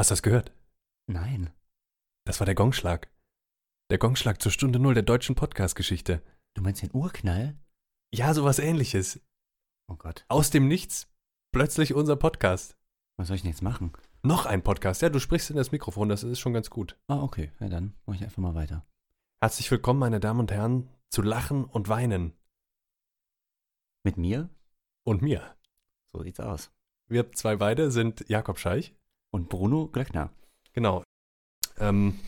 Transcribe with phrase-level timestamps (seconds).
[0.00, 0.50] Hast du das gehört?
[1.08, 1.50] Nein.
[2.24, 3.10] Das war der Gongschlag.
[3.90, 6.22] Der Gongschlag zur Stunde Null der deutschen Podcast-Geschichte.
[6.54, 7.58] Du meinst den Urknall?
[8.10, 9.20] Ja, sowas ähnliches.
[9.88, 10.24] Oh Gott.
[10.28, 11.12] Aus dem Nichts
[11.52, 12.78] plötzlich unser Podcast.
[13.18, 13.92] Was soll ich denn jetzt machen?
[14.22, 15.02] Noch ein Podcast.
[15.02, 16.98] Ja, du sprichst in das Mikrofon, das ist schon ganz gut.
[17.08, 17.52] Ah, okay.
[17.60, 18.86] Ja, dann mache ich einfach mal weiter.
[19.42, 22.32] Herzlich willkommen, meine Damen und Herren, zu Lachen und Weinen.
[24.02, 24.48] Mit mir?
[25.04, 25.54] Und mir.
[26.14, 26.72] So sieht's aus.
[27.06, 28.94] Wir zwei beide sind Jakob Scheich.
[29.30, 30.30] Und Bruno Glöckner.
[30.72, 31.02] Genau.
[31.78, 32.18] Ähm,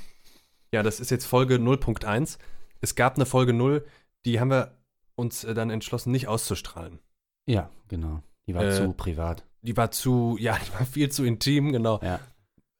[0.73, 2.39] ja, das ist jetzt Folge 0.1.
[2.81, 3.85] Es gab eine Folge 0,
[4.25, 4.79] die haben wir
[5.15, 6.99] uns äh, dann entschlossen, nicht auszustrahlen.
[7.47, 8.23] Ja, genau.
[8.47, 9.45] Die war Äh, zu privat.
[9.63, 12.01] Die war zu, ja, die war viel zu intim, genau.
[12.03, 12.21] Ja.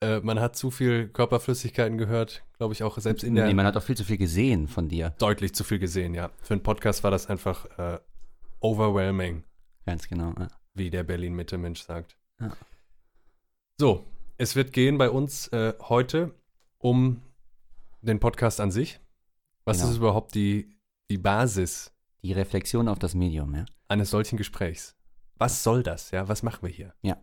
[0.01, 3.65] Äh, man hat zu viel Körperflüssigkeiten gehört, glaube ich auch selbst in der nee, man
[3.65, 5.11] hat auch viel zu viel gesehen von dir.
[5.19, 6.31] deutlich zu viel gesehen, ja.
[6.41, 7.99] Für einen Podcast war das einfach äh,
[8.59, 9.43] overwhelming,
[9.85, 10.33] Ganz genau.
[10.39, 10.47] Ja.
[10.73, 12.17] wie der Berlin-Mitte-Mensch sagt.
[12.41, 12.51] Ja.
[13.79, 14.05] So,
[14.37, 16.33] es wird gehen bei uns äh, heute
[16.77, 17.21] um
[18.01, 18.99] den Podcast an sich.
[19.65, 19.91] Was Genau.
[19.91, 20.75] ist überhaupt die,
[21.09, 21.91] die Basis
[22.23, 23.65] Die Reflexion auf das Medium, ja.
[23.87, 24.95] eines solchen Gesprächs?
[25.37, 26.11] Was soll das?
[26.11, 26.93] Ja, was machen wir hier?
[27.01, 27.17] Ja.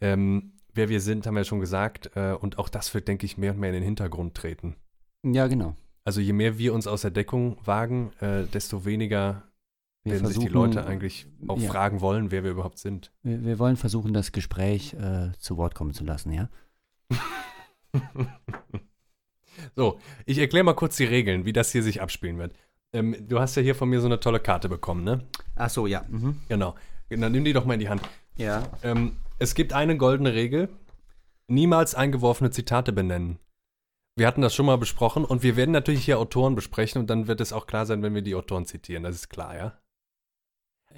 [0.00, 2.10] Ähm, wer wir sind, haben wir ja schon gesagt.
[2.16, 4.76] Äh, und auch das wird, denke ich, mehr und mehr in den Hintergrund treten.
[5.22, 5.74] Ja, genau.
[6.04, 9.42] Also je mehr wir uns aus der Deckung wagen, äh, desto weniger
[10.06, 11.68] Wir werden sich die Leute eigentlich auch ja.
[11.68, 13.10] fragen wollen, wer wir überhaupt sind.
[13.24, 16.48] Wir, wir wollen versuchen, das Gespräch äh, zu Wort kommen zu lassen, ja?
[19.74, 22.54] so, ich erkläre mal kurz die Regeln, wie das hier sich abspielen wird.
[22.92, 25.24] Ähm, du hast ja hier von mir so eine tolle Karte bekommen, ne?
[25.56, 26.04] Ach so, ja.
[26.08, 26.40] Mhm.
[26.48, 26.76] Genau.
[27.10, 28.02] Dann nimm die doch mal in die Hand.
[28.36, 28.62] Ja.
[28.84, 30.68] Ähm, es gibt eine goldene Regel:
[31.48, 33.40] niemals eingeworfene Zitate benennen.
[34.14, 37.26] Wir hatten das schon mal besprochen und wir werden natürlich hier Autoren besprechen und dann
[37.26, 39.02] wird es auch klar sein, wenn wir die Autoren zitieren.
[39.02, 39.78] Das ist klar, ja?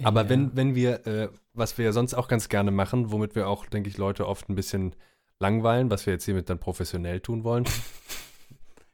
[0.03, 0.29] Aber ja.
[0.29, 3.65] wenn, wenn wir, äh, was wir ja sonst auch ganz gerne machen, womit wir auch,
[3.65, 4.95] denke ich, Leute oft ein bisschen
[5.39, 7.65] langweilen, was wir jetzt hiermit dann professionell tun wollen,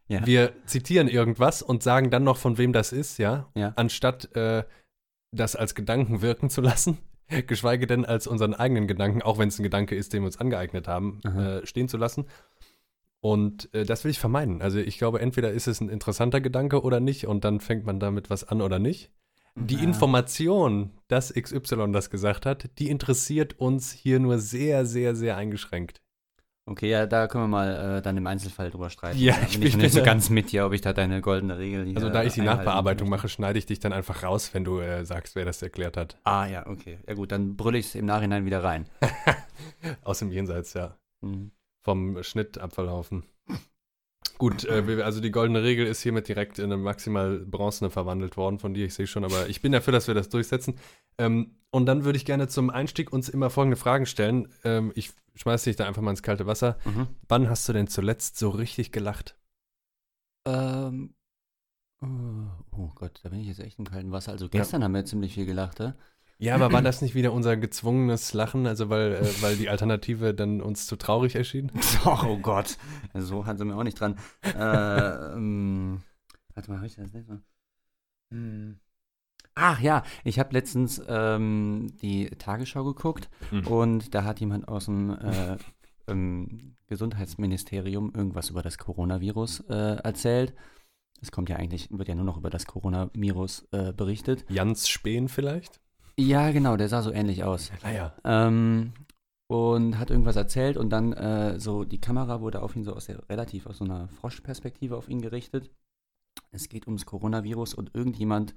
[0.07, 0.23] Ja.
[0.25, 3.73] wir zitieren irgendwas und sagen dann noch, von wem das ist, ja, Ja.
[3.75, 4.63] anstatt äh,
[5.31, 6.99] das als Gedanken wirken zu lassen,
[7.47, 10.39] geschweige denn als unseren eigenen Gedanken, auch wenn es ein Gedanke ist, den wir uns
[10.39, 12.25] angeeignet haben, äh, stehen zu lassen.
[13.19, 14.61] Und äh, das will ich vermeiden.
[14.61, 17.99] Also ich glaube, entweder ist es ein interessanter Gedanke oder nicht und dann fängt man
[17.99, 19.09] damit was an oder nicht.
[19.57, 19.83] Die Ja.
[19.83, 26.01] Information, dass XY das gesagt hat, die interessiert uns hier nur sehr, sehr, sehr eingeschränkt.
[26.67, 29.19] Okay, ja, da können wir mal äh, dann im Einzelfall drüber streiten.
[29.19, 31.85] Ja, ich bin ich nicht so ganz mit dir, ob ich da deine goldene Regel
[31.85, 33.27] hier Also da ich die Nachbearbeitung möchte.
[33.27, 36.17] mache, schneide ich dich dann einfach raus, wenn du äh, sagst, wer das erklärt hat.
[36.23, 36.97] Ah, ja, okay.
[37.07, 38.89] Ja gut, dann brülle ich es im Nachhinein wieder rein.
[40.03, 40.97] Aus dem Jenseits, ja.
[41.21, 41.51] Mhm.
[41.83, 43.23] Vom Schnittabfallhaufen.
[44.37, 48.59] Gut, äh, also die goldene Regel ist hiermit direkt in eine maximal bronzene verwandelt worden
[48.59, 48.85] von dir.
[48.85, 50.75] Ich sehe schon, aber ich bin dafür, dass wir das durchsetzen.
[51.17, 54.49] Ähm, und dann würde ich gerne zum Einstieg uns immer folgende Fragen stellen.
[54.63, 56.77] Ähm, ich schmeiße dich da einfach mal ins kalte Wasser.
[56.85, 57.07] Mhm.
[57.27, 59.37] Wann hast du denn zuletzt so richtig gelacht?
[60.45, 61.13] Ähm,
[62.01, 62.07] oh,
[62.71, 64.31] oh Gott, da bin ich jetzt echt im kalten Wasser.
[64.31, 65.95] Also gestern haben wir ziemlich viel gelacht, ja?
[66.37, 70.33] Ja, aber war das nicht wieder unser gezwungenes Lachen, also weil, äh, weil die Alternative
[70.33, 71.71] dann uns zu traurig erschien?
[72.05, 72.77] Oh Gott,
[73.13, 74.17] so hat sie mir auch nicht dran.
[74.43, 76.01] äh, ähm,
[76.53, 77.41] warte mal, habe ich das letzte Mal?
[78.31, 78.79] Hm.
[79.55, 83.67] Ach ja, ich habe letztens ähm, die Tagesschau geguckt Mhm.
[83.67, 85.55] und da hat jemand aus dem äh,
[86.07, 90.53] ähm, Gesundheitsministerium irgendwas über das Coronavirus äh, erzählt.
[91.21, 94.43] Es kommt ja eigentlich, wird ja nur noch über das Coronavirus äh, berichtet.
[94.49, 95.79] Jans Spähen vielleicht?
[96.17, 97.71] Ja, genau, der sah so ähnlich aus.
[97.83, 98.13] Naja.
[98.23, 98.93] Ähm,
[99.47, 103.05] und hat irgendwas erzählt und dann äh, so die Kamera wurde auf ihn so aus
[103.05, 105.69] der relativ aus so einer Froschperspektive auf ihn gerichtet.
[106.51, 108.55] Es geht ums Coronavirus und irgendjemand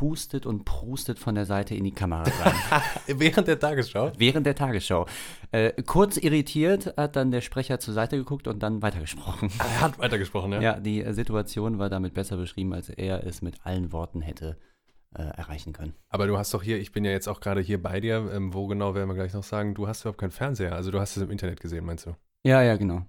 [0.00, 2.82] hustet und prustet von der Seite in die Kamera rein.
[3.18, 4.12] Während der Tagesschau?
[4.16, 5.06] während der Tagesschau.
[5.50, 9.50] Äh, kurz irritiert hat dann der Sprecher zur Seite geguckt und dann weitergesprochen.
[9.58, 10.60] Er hat weitergesprochen, ja?
[10.60, 14.56] Ja, die Situation war damit besser beschrieben, als er es mit allen Worten hätte
[15.14, 15.94] äh, erreichen können.
[16.08, 18.54] Aber du hast doch hier, ich bin ja jetzt auch gerade hier bei dir, ähm,
[18.54, 21.16] wo genau werden wir gleich noch sagen, du hast überhaupt keinen Fernseher, also du hast
[21.16, 22.14] es im Internet gesehen, meinst du?
[22.44, 23.02] Ja, ja, genau.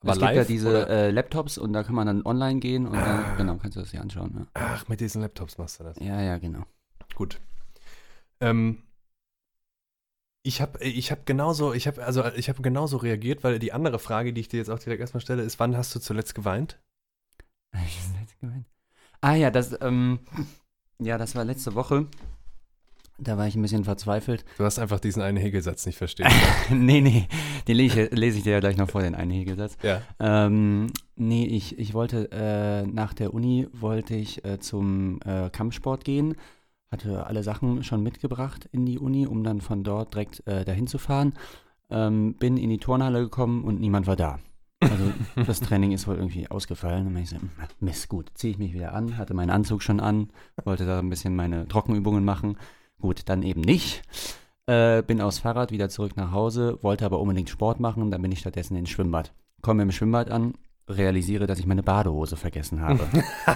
[0.00, 2.86] Aber es gibt ja live, diese äh, Laptops und da kann man dann online gehen
[2.86, 3.04] und Ah.
[3.22, 4.48] dann, genau, kannst du das hier anschauen.
[4.54, 5.96] Ach, mit diesen Laptops machst du das.
[5.98, 6.64] Ja, ja, ja genau.
[7.14, 7.40] Gut.
[8.40, 8.82] Ähm,
[10.42, 14.00] ich habe ich hab genauso, ich habe also ich habe genauso reagiert, weil die andere
[14.00, 16.80] Frage, die ich dir jetzt auch direkt erstmal stelle, ist, wann hast du zuletzt geweint?
[18.20, 18.66] Jetzt gemeint?
[19.20, 20.18] Ah ja, das, ähm,
[21.04, 22.06] ja, das war letzte Woche.
[23.18, 24.44] Da war ich ein bisschen verzweifelt.
[24.58, 26.28] Du hast einfach diesen einen Hegelsatz nicht verstehen.
[26.70, 27.28] nee, nee,
[27.68, 29.76] den lese ich, lese ich dir ja gleich noch vor, den einen Hegelsatz.
[29.82, 30.02] ja.
[30.18, 36.04] Ähm, nee, ich, ich wollte äh, nach der Uni wollte ich äh, zum äh, Kampfsport
[36.04, 36.34] gehen,
[36.90, 40.86] hatte alle Sachen schon mitgebracht in die Uni, um dann von dort direkt äh, dahin
[40.86, 41.34] zu fahren.
[41.90, 44.38] Ähm, bin in die Turnhalle gekommen und niemand war da.
[44.82, 45.12] Also
[45.46, 47.06] das Training ist wohl irgendwie ausgefallen.
[47.06, 47.36] Und ich so,
[47.80, 50.30] Mist, gut, ziehe ich mich wieder an, hatte meinen Anzug schon an,
[50.64, 52.56] wollte da ein bisschen meine Trockenübungen machen.
[53.00, 54.02] Gut, dann eben nicht.
[54.66, 58.10] Äh, bin aufs Fahrrad wieder zurück nach Hause, wollte aber unbedingt Sport machen.
[58.10, 59.32] Dann bin ich stattdessen ins Schwimmbad.
[59.60, 60.54] Komme im Schwimmbad an,
[60.88, 63.06] realisiere, dass ich meine Badehose vergessen habe.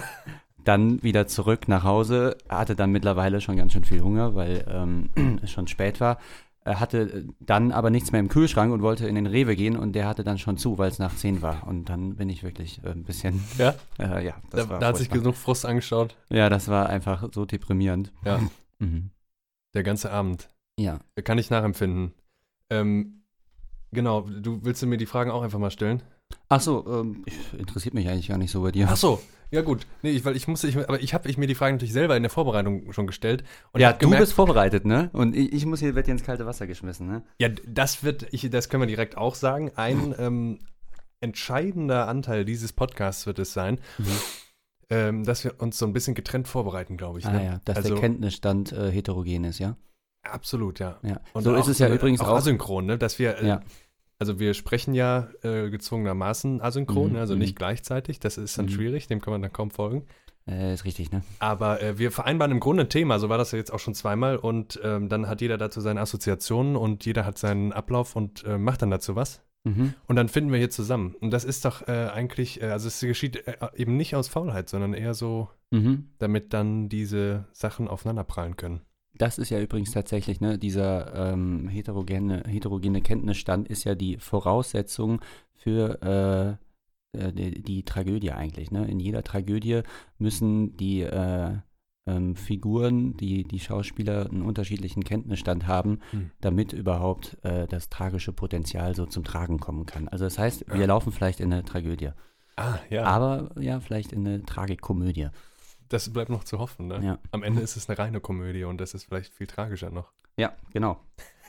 [0.67, 5.09] dann wieder zurück nach Hause, hatte dann mittlerweile schon ganz schön viel Hunger, weil ähm,
[5.41, 6.17] es schon spät war.
[6.67, 9.93] Er hatte dann aber nichts mehr im Kühlschrank und wollte in den Rewe gehen und
[9.93, 11.65] der hatte dann schon zu, weil es nach 10 war.
[11.65, 13.41] Und dann bin ich wirklich äh, ein bisschen.
[13.57, 13.73] Ja?
[13.99, 16.15] Äh, ja, da, da hat sich genug Frust angeschaut.
[16.29, 18.11] Ja, das war einfach so deprimierend.
[18.25, 18.39] Ja.
[18.79, 19.09] mhm.
[19.73, 20.49] Der ganze Abend.
[20.79, 20.99] Ja.
[21.23, 22.13] Kann ich nachempfinden.
[22.69, 23.23] Ähm,
[23.91, 26.03] genau, du willst du mir die Fragen auch einfach mal stellen?
[26.49, 27.25] Ach so, ähm,
[27.57, 28.87] interessiert mich eigentlich gar nicht so bei dir.
[28.91, 29.19] Ach so,
[29.51, 29.87] ja gut.
[30.01, 32.15] Nee, ich, weil ich musste, ich, aber ich habe ich mir die Frage natürlich selber
[32.15, 33.43] in der Vorbereitung schon gestellt.
[33.75, 35.09] ja, du gemerkt, bist vorbereitet, ne?
[35.13, 37.23] Und ich, ich muss hier, wird hier ins kalte Wasser geschmissen, ne?
[37.39, 39.71] Ja, das wird, ich, das können wir direkt auch sagen.
[39.75, 40.59] Ein ähm,
[41.21, 44.05] entscheidender Anteil dieses Podcasts wird es sein, mhm.
[44.89, 47.25] ähm, dass wir uns so ein bisschen getrennt vorbereiten, glaube ich.
[47.25, 47.45] Ah ne?
[47.45, 49.77] ja, dass also, der Kenntnisstand äh, heterogen ist, ja?
[50.23, 50.99] Absolut, ja.
[51.03, 51.21] ja.
[51.33, 52.35] Und so ist es ja übrigens auch.
[52.35, 52.97] Asynchron, ne?
[52.97, 53.61] Dass wir, äh, ja.
[54.19, 57.13] Also wir sprechen ja äh, gezwungenermaßen asynchron, mhm.
[57.13, 57.19] Ne?
[57.19, 57.59] also nicht mhm.
[57.59, 58.19] gleichzeitig.
[58.19, 58.71] Das ist dann mhm.
[58.71, 60.05] schwierig, dem kann man dann kaum folgen.
[60.47, 61.23] Äh, ist richtig, ne?
[61.39, 63.93] Aber äh, wir vereinbaren im Grunde ein Thema, so war das ja jetzt auch schon
[63.93, 64.37] zweimal.
[64.37, 68.57] Und ähm, dann hat jeder dazu seine Assoziationen und jeder hat seinen Ablauf und äh,
[68.57, 69.41] macht dann dazu was.
[69.65, 69.93] Mhm.
[70.07, 71.15] Und dann finden wir hier zusammen.
[71.19, 73.43] Und das ist doch äh, eigentlich, äh, also es geschieht
[73.75, 76.09] eben nicht aus Faulheit, sondern eher so, mhm.
[76.17, 78.81] damit dann diese Sachen aufeinanderprallen können.
[79.17, 85.21] Das ist ja übrigens tatsächlich, ne, dieser ähm, heterogene, heterogene Kenntnisstand ist ja die Voraussetzung
[85.55, 86.57] für
[87.13, 88.71] äh, äh, die, die, Tragödie eigentlich.
[88.71, 88.87] Ne?
[88.87, 89.81] In jeder Tragödie
[90.17, 91.57] müssen die äh,
[92.05, 96.31] ähm, Figuren, die, die Schauspieler einen unterschiedlichen Kenntnisstand haben, hm.
[96.41, 100.07] damit überhaupt äh, das tragische Potenzial so zum Tragen kommen kann.
[100.07, 102.11] Also das heißt, wir laufen vielleicht in eine Tragödie.
[102.55, 103.03] Ah, ja.
[103.03, 105.29] Aber ja, vielleicht in eine Tragikkomödie
[105.89, 106.87] das bleibt noch zu hoffen.
[106.87, 107.03] Ne?
[107.03, 107.19] Ja.
[107.31, 110.11] Am Ende ist es eine reine Komödie und das ist vielleicht viel tragischer noch.
[110.37, 110.99] Ja, genau.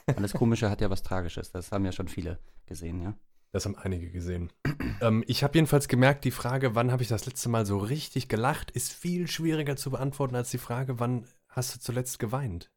[0.06, 1.52] Alles Komische hat ja was Tragisches.
[1.52, 3.14] Das haben ja schon viele gesehen, ja.
[3.52, 4.52] Das haben einige gesehen.
[5.00, 8.28] ähm, ich habe jedenfalls gemerkt, die Frage, wann habe ich das letzte Mal so richtig
[8.28, 12.70] gelacht, ist viel schwieriger zu beantworten als die Frage, wann hast du zuletzt geweint?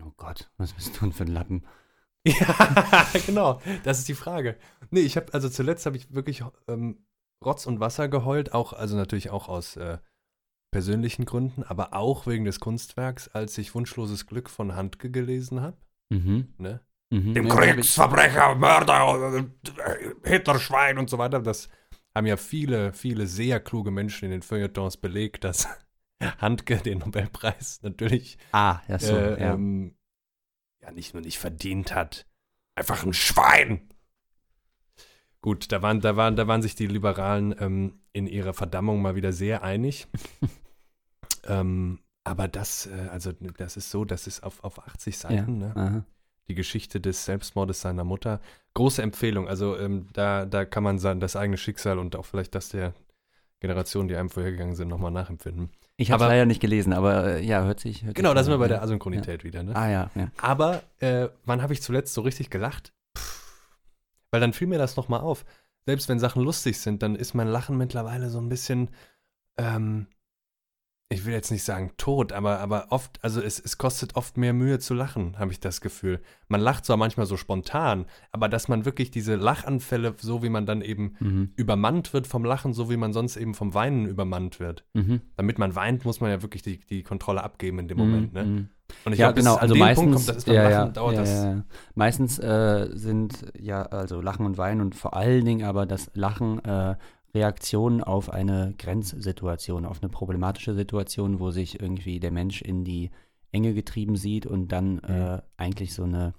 [0.00, 1.66] Oh Gott, was bist du denn für ein Lappen?
[2.26, 4.56] ja, genau, das ist die Frage.
[4.90, 7.04] Nee, ich habe, also zuletzt habe ich wirklich ähm,
[7.44, 9.98] Rotz und Wasser geheult, auch, also natürlich auch aus äh,
[10.72, 15.76] persönlichen Gründen, aber auch wegen des Kunstwerks, als ich Wunschloses Glück von Handke gelesen habe.
[16.10, 16.54] Mhm.
[16.58, 16.80] Ne?
[17.10, 17.34] Mhm.
[17.34, 19.46] Dem Kriegsverbrecher, Mörder,
[20.24, 21.40] Hitlerschwein und so weiter.
[21.40, 21.68] Das
[22.14, 25.68] haben ja viele, viele sehr kluge Menschen in den Feuilletons belegt, dass
[26.38, 29.54] Handke den Nobelpreis natürlich ah, ja, so, äh, ja.
[29.54, 29.94] Ähm,
[30.80, 32.26] ja nicht nur nicht verdient hat.
[32.74, 33.88] Einfach ein Schwein.
[35.42, 39.16] Gut, da waren, da waren, da waren sich die Liberalen ähm, in ihrer Verdammung mal
[39.16, 40.06] wieder sehr einig.
[41.46, 45.74] Ähm, aber das, äh, also das ist so, das ist auf, auf 80 Seiten, ja.
[45.74, 46.04] ne?
[46.48, 48.40] Die Geschichte des Selbstmordes seiner Mutter.
[48.74, 49.48] Große Empfehlung.
[49.48, 52.94] Also ähm, da, da kann man sein, das eigene Schicksal und auch vielleicht das der
[53.60, 55.70] Generation, die einem vorhergegangen sind, nochmal nachempfinden.
[55.96, 58.04] Ich habe leider nicht gelesen, aber äh, ja, hört sich.
[58.04, 59.44] Hört genau, da sind wir bei der Asynchronität ja.
[59.44, 59.76] wieder, ne?
[59.76, 60.32] Ah ja, ja.
[60.36, 62.92] Aber äh, wann habe ich zuletzt so richtig gelacht?
[63.16, 63.78] Pff,
[64.32, 65.44] weil dann fiel mir das nochmal auf.
[65.86, 68.90] Selbst wenn Sachen lustig sind, dann ist mein Lachen mittlerweile so ein bisschen,
[69.58, 70.06] ähm,
[71.12, 74.52] ich will jetzt nicht sagen tot, aber, aber oft, also es, es kostet oft mehr
[74.52, 76.20] Mühe zu lachen, habe ich das Gefühl.
[76.48, 80.66] Man lacht zwar manchmal so spontan, aber dass man wirklich diese Lachanfälle, so wie man
[80.66, 81.52] dann eben mhm.
[81.56, 84.84] übermannt wird vom Lachen, so wie man sonst eben vom Weinen übermannt wird.
[84.94, 85.20] Mhm.
[85.36, 88.04] Damit man weint, muss man ja wirklich die, die Kontrolle abgeben in dem mhm.
[88.04, 88.32] Moment.
[88.32, 88.68] Ne?
[89.04, 89.56] Und ich ja, glaube, genau.
[89.56, 91.64] also meistens, kommt, das ist beim ja, Lachen, ja, dauert ja, das.
[91.94, 96.64] Meistens äh, sind ja, also Lachen und Weinen und vor allen Dingen aber das Lachen
[96.64, 96.96] äh,
[97.34, 103.10] Reaktion auf eine Grenzsituation, auf eine problematische Situation, wo sich irgendwie der Mensch in die
[103.52, 105.00] Enge getrieben sieht und dann mhm.
[105.08, 106.34] äh, eigentlich so eine,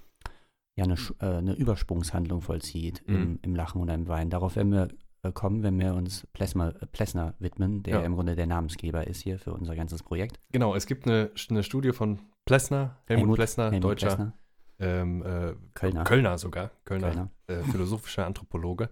[0.76, 3.16] ja, eine, äh, eine Übersprungshandlung vollzieht mhm.
[3.16, 4.30] im, im, Lachen oder im Weinen.
[4.30, 4.90] Darauf werden wir
[5.24, 8.02] äh, kommen, wenn wir uns Plessner, äh, Plessner widmen, der ja.
[8.02, 10.40] im Grunde der Namensgeber ist hier für unser ganzes Projekt.
[10.52, 14.34] Genau, es gibt eine, eine Studie von Plessner, Helmut, Helmut Plessner, Helmut deutscher Plessner.
[14.80, 16.04] Ähm, äh, Kölner.
[16.04, 17.64] Kölner sogar, Kölner, Kölner.
[17.72, 18.90] Philosophischer Anthropologe.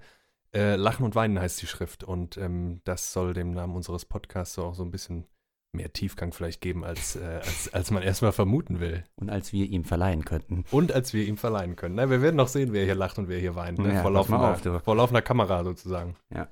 [0.53, 4.59] Äh, Lachen und Weinen heißt die Schrift und ähm, das soll dem Namen unseres Podcasts
[4.59, 5.25] auch so ein bisschen
[5.73, 9.03] mehr Tiefgang vielleicht geben, als, äh, als, als man erstmal vermuten will.
[9.15, 10.65] Und als wir ihm verleihen könnten.
[10.71, 11.95] Und als wir ihm verleihen können.
[11.95, 13.79] Na, wir werden noch sehen, wer hier lacht und wer hier weint.
[13.79, 13.93] Ne?
[13.93, 16.15] Ja, vor, laufender, auf, vor, laufender, Kamera sozusagen.
[16.33, 16.47] Ja.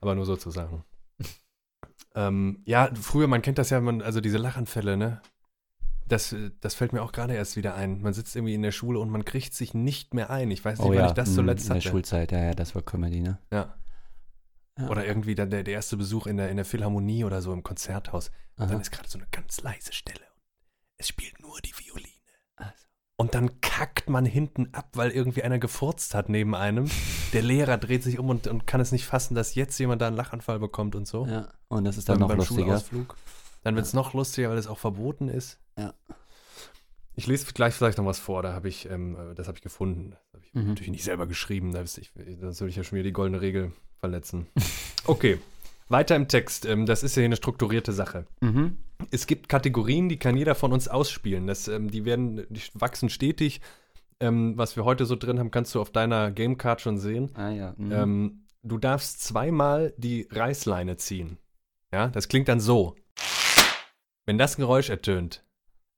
[0.00, 0.84] Aber nur sozusagen.
[2.16, 5.22] ähm, ja, früher, man kennt das ja, man, also diese Lachanfälle, ne?
[6.08, 8.00] Das, das fällt mir auch gerade erst wieder ein.
[8.00, 10.50] Man sitzt irgendwie in der Schule und man kriegt sich nicht mehr ein.
[10.50, 11.88] Ich weiß nicht, Oh wann ja, ich das zuletzt in der hatte.
[11.90, 13.38] Schulzeit, ja, ja, das war Comedy, ne?
[13.52, 13.74] Ja.
[14.78, 14.88] Ja.
[14.88, 17.62] Oder irgendwie dann der, der erste Besuch in der, in der Philharmonie oder so im
[17.62, 18.30] Konzerthaus.
[18.56, 18.72] Und Aha.
[18.72, 20.20] dann ist gerade so eine ganz leise Stelle.
[20.96, 22.08] Es spielt nur die Violine.
[22.56, 22.72] Also.
[23.16, 26.88] Und dann kackt man hinten ab, weil irgendwie einer gefurzt hat neben einem.
[27.32, 30.06] Der Lehrer dreht sich um und, und kann es nicht fassen, dass jetzt jemand da
[30.06, 31.26] einen Lachanfall bekommt und so.
[31.26, 32.62] Ja, und das ist dann Beim- noch beim lustiger.
[32.62, 33.16] Schulausflug.
[33.62, 35.58] Dann wird es noch lustiger, weil es auch verboten ist.
[35.78, 35.94] Ja.
[37.14, 39.62] Ich lese gleich vielleicht noch was vor, da habe ich, ähm, äh, das habe ich
[39.62, 40.10] gefunden.
[40.10, 40.68] Das habe ich Mhm.
[40.68, 43.72] natürlich nicht selber geschrieben, da ich, sonst würde ich ja schon wieder die goldene Regel
[43.98, 44.46] verletzen.
[45.04, 45.38] Okay,
[45.88, 46.66] weiter im Text.
[46.66, 48.26] Ähm, das ist ja hier eine strukturierte Sache.
[48.42, 48.76] Mhm.
[49.10, 51.46] Es gibt Kategorien, die kann jeder von uns ausspielen.
[51.46, 53.62] Das, ähm, die werden, die wachsen stetig.
[54.20, 57.30] Ähm, was wir heute so drin haben, kannst du auf deiner Gamecard schon sehen.
[57.34, 57.74] Ah ja.
[57.78, 57.92] Mhm.
[57.92, 61.38] Ähm, du darfst zweimal die Reißleine ziehen.
[61.90, 62.94] Ja, das klingt dann so.
[64.28, 65.42] Wenn das Geräusch ertönt,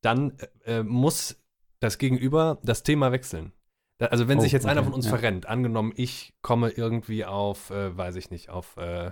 [0.03, 1.43] dann äh, äh, muss
[1.81, 3.51] das Gegenüber das Thema wechseln.
[3.99, 5.11] Da, also wenn Oh, sich jetzt einer okay, von uns ja.
[5.11, 9.11] verrennt, angenommen, ich komme irgendwie auf, äh, weiß ich nicht, auf, äh,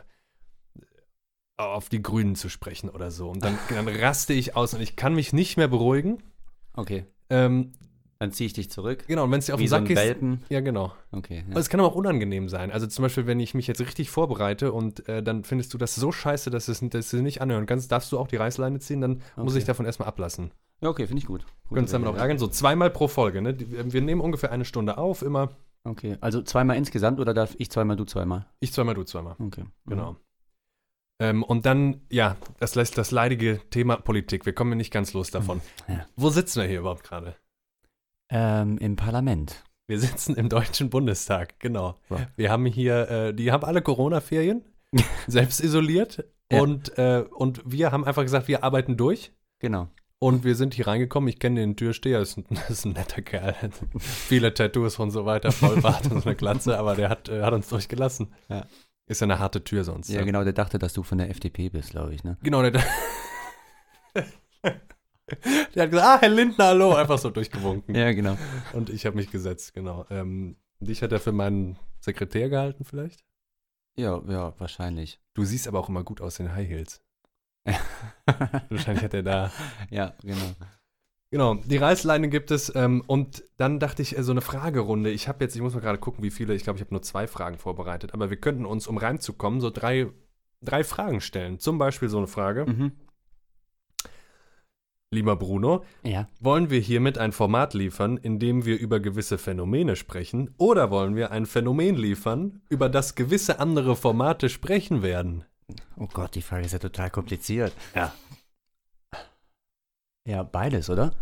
[1.57, 3.29] auf die Grünen zu sprechen oder so.
[3.29, 6.23] Und dann, dann raste ich aus und ich kann mich nicht mehr beruhigen.
[6.75, 7.73] Okay, Ähm,
[8.21, 9.05] dann ziehe ich dich zurück.
[9.07, 10.51] genau, und wenn es dir auf den so Sack ein geht.
[10.51, 10.93] Ja, genau.
[11.13, 11.45] Okay.
[11.47, 11.61] Aber Ja.
[11.61, 12.73] es kann aber auch unangenehm sein.
[12.73, 15.95] Also zum Beispiel, wenn ich mich jetzt richtig vorbereite und äh, dann findest du das
[15.95, 18.81] so scheiße, dass, es, dass du es nicht anhören kannst, darfst du auch die Reißleine
[18.81, 19.59] ziehen, dann muss Okay.
[19.59, 20.51] ich davon erstmal ablassen.
[20.81, 21.47] ja, okay, finde ich gut.
[21.69, 22.39] Können uns damit auch ärgern.
[22.39, 23.41] So zweimal pro Folge.
[23.41, 23.55] Ne?
[23.55, 25.51] Die- Wir nehmen ungefähr eine Stunde auf, immer.
[25.85, 28.47] Okay, also zweimal insgesamt oder darf ich zweimal, du zweimal?
[28.59, 29.37] Ich zweimal, du zweimal.
[29.39, 29.63] Okay.
[29.63, 29.71] Mhm.
[29.91, 30.17] Genau.
[31.21, 34.45] Ähm, und dann, ja, das, lässt das leidige Thema Politik.
[34.47, 35.61] Wir kommen nicht ganz los davon.
[35.89, 36.07] Ja.
[36.17, 37.37] Wo sitzen wir hier überhaupt gerade?
[38.31, 39.65] Ähm, Im Parlament.
[39.87, 41.99] Wir sitzen im Deutschen Bundestag, genau.
[42.11, 42.17] So.
[42.37, 44.63] Wir haben hier, äh, die haben alle Corona-Ferien,
[45.27, 46.25] selbst isoliert.
[46.53, 46.61] Ja.
[46.61, 49.33] Und, äh, und wir haben einfach gesagt, wir arbeiten durch.
[49.61, 49.89] Genau.
[50.19, 51.29] Und wir sind hier reingekommen.
[51.29, 53.55] Ich kenne den Türsteher, ist ein, ist ein netter Kerl.
[53.99, 57.55] Viele Tattoos und so weiter, Vollbart und so eine Glatze, aber der hat, äh, hat
[57.55, 58.35] uns durchgelassen.
[58.49, 58.67] Ja.
[59.07, 60.11] Ist ja eine harte Tür sonst.
[60.11, 62.37] Ja, genau, der dachte, dass du von der FDP bist, glaube ich, ne?
[62.43, 62.83] Genau, der,
[65.75, 67.95] der hat gesagt, ah, Herr Lindner, hallo, einfach so durchgewunken.
[67.95, 68.37] Ja, genau.
[68.73, 70.07] Und ich habe mich gesetzt, genau.
[70.11, 73.25] Ähm, dich hat er für meinen Sekretär gehalten vielleicht?
[73.97, 75.21] Ja, ja, wahrscheinlich.
[75.35, 77.03] Du siehst aber auch immer gut aus in High Heels.
[78.71, 79.53] Wahrscheinlich hat er da.
[79.91, 80.55] ja, genau.
[81.31, 82.75] Genau, die Reißleine gibt es.
[82.75, 85.11] Ähm, und dann dachte ich, äh, so eine Fragerunde.
[85.11, 86.55] Ich habe jetzt, ich muss mal gerade gucken, wie viele.
[86.55, 88.15] Ich glaube, ich habe nur zwei Fragen vorbereitet.
[88.15, 90.07] Aber wir könnten uns, um reinzukommen, so drei,
[90.63, 91.59] drei Fragen stellen.
[91.59, 92.65] Zum Beispiel so eine Frage.
[92.67, 92.93] Mhm.
[95.11, 96.29] Lieber Bruno, Ja.
[96.39, 100.55] wollen wir hiermit ein Format liefern, in dem wir über gewisse Phänomene sprechen?
[100.59, 105.45] Oder wollen wir ein Phänomen liefern, über das gewisse andere Formate sprechen werden?
[105.97, 107.73] Oh Gott, die Frage ist ja total kompliziert.
[107.95, 108.13] Ja.
[110.27, 111.15] Ja, beides, oder?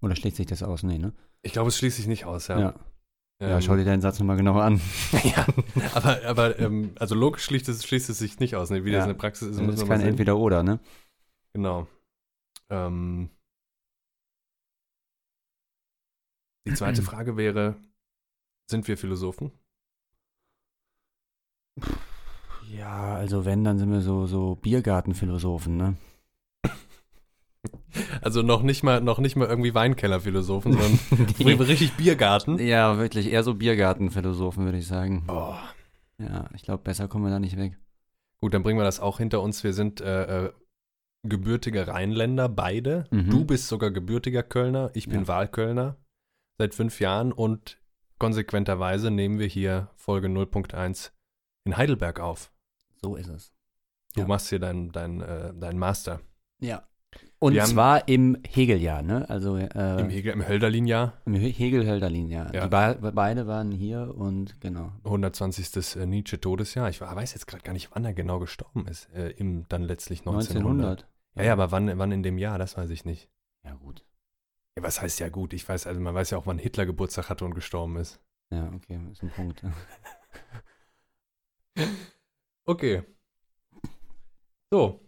[0.00, 0.82] Oder schließt sich das aus?
[0.82, 1.12] Nee, ne?
[1.42, 2.58] Ich glaube, es schließt sich nicht aus, ja.
[2.58, 2.74] Ja,
[3.40, 4.80] ja Ähm, schau dir deinen Satz nochmal genauer an.
[5.24, 5.46] ja,
[5.94, 8.70] aber, aber ähm, also logisch schließt es, schließt es sich nicht aus.
[8.70, 8.84] Ne?
[8.84, 9.04] Wie das Ja.
[9.04, 10.00] in der Praxis ist, Das ist kein.
[10.00, 10.80] Entweder-Oder, ne?
[11.52, 11.86] Genau.
[12.70, 13.30] Ähm,
[16.66, 17.76] die zweite Frage wäre,
[18.70, 19.52] sind wir Philosophen?
[22.70, 25.96] Ja, also wenn, dann sind wir so, so Biergartenphilosophen, ne?
[28.22, 32.58] Also noch nicht mal, noch nicht mal irgendwie Weinkellerphilosophen, sondern richtig Biergarten.
[32.58, 35.24] Ja, wirklich, eher so Biergartenphilosophen, würde ich sagen.
[35.28, 35.54] Oh.
[36.18, 37.78] Ja, ich glaube, besser kommen wir da nicht weg.
[38.40, 39.64] Gut, dann bringen wir das auch hinter uns.
[39.64, 40.52] Wir sind äh,
[41.22, 43.04] gebürtige Rheinländer, beide.
[43.10, 43.30] Mhm.
[43.30, 45.28] Du bist sogar gebürtiger Kölner, ich bin Ja.
[45.28, 45.96] Wahlkölner
[46.58, 47.78] seit fünf Jahren und
[48.18, 51.12] konsequenterweise nehmen wir hier Folge 0.1
[51.64, 52.52] in Heidelberg auf.
[53.00, 53.52] So ist es.
[54.14, 54.26] Du Ja.
[54.26, 56.20] machst hier deinen dein, äh, dein Master.
[56.60, 56.86] Ja.
[57.42, 59.28] Und Wir zwar im Hegeljahr, ne?
[59.30, 62.54] Also äh, Im, Hegel, im Hölderlin-Jahr, im He- Hegel-Hölderlin-Jahr.
[62.54, 62.64] Ja.
[62.68, 62.68] Die
[63.00, 64.92] be beide waren hier und genau.
[65.04, 65.96] 120.
[65.96, 66.90] äh, Nietzsche-Todesjahr.
[66.90, 69.08] Ich weiß jetzt gerade gar nicht, wann er genau gestorben ist.
[69.14, 71.06] Äh, Im dann letztlich 1900.
[71.06, 71.08] 1900.
[71.36, 73.30] Ja, ja, aber wann, wann in dem Jahr, das weiß ich nicht.
[73.64, 74.04] Ja, gut.
[74.76, 75.54] Ja, was heißt ja gut?
[75.54, 78.20] Ich weiß, also man weiß ja auch, wann Hitler Geburtstag hatte und gestorben ist.
[78.52, 79.62] Ja, okay, ist ein Punkt.
[82.66, 83.02] Okay.
[84.70, 85.00] So.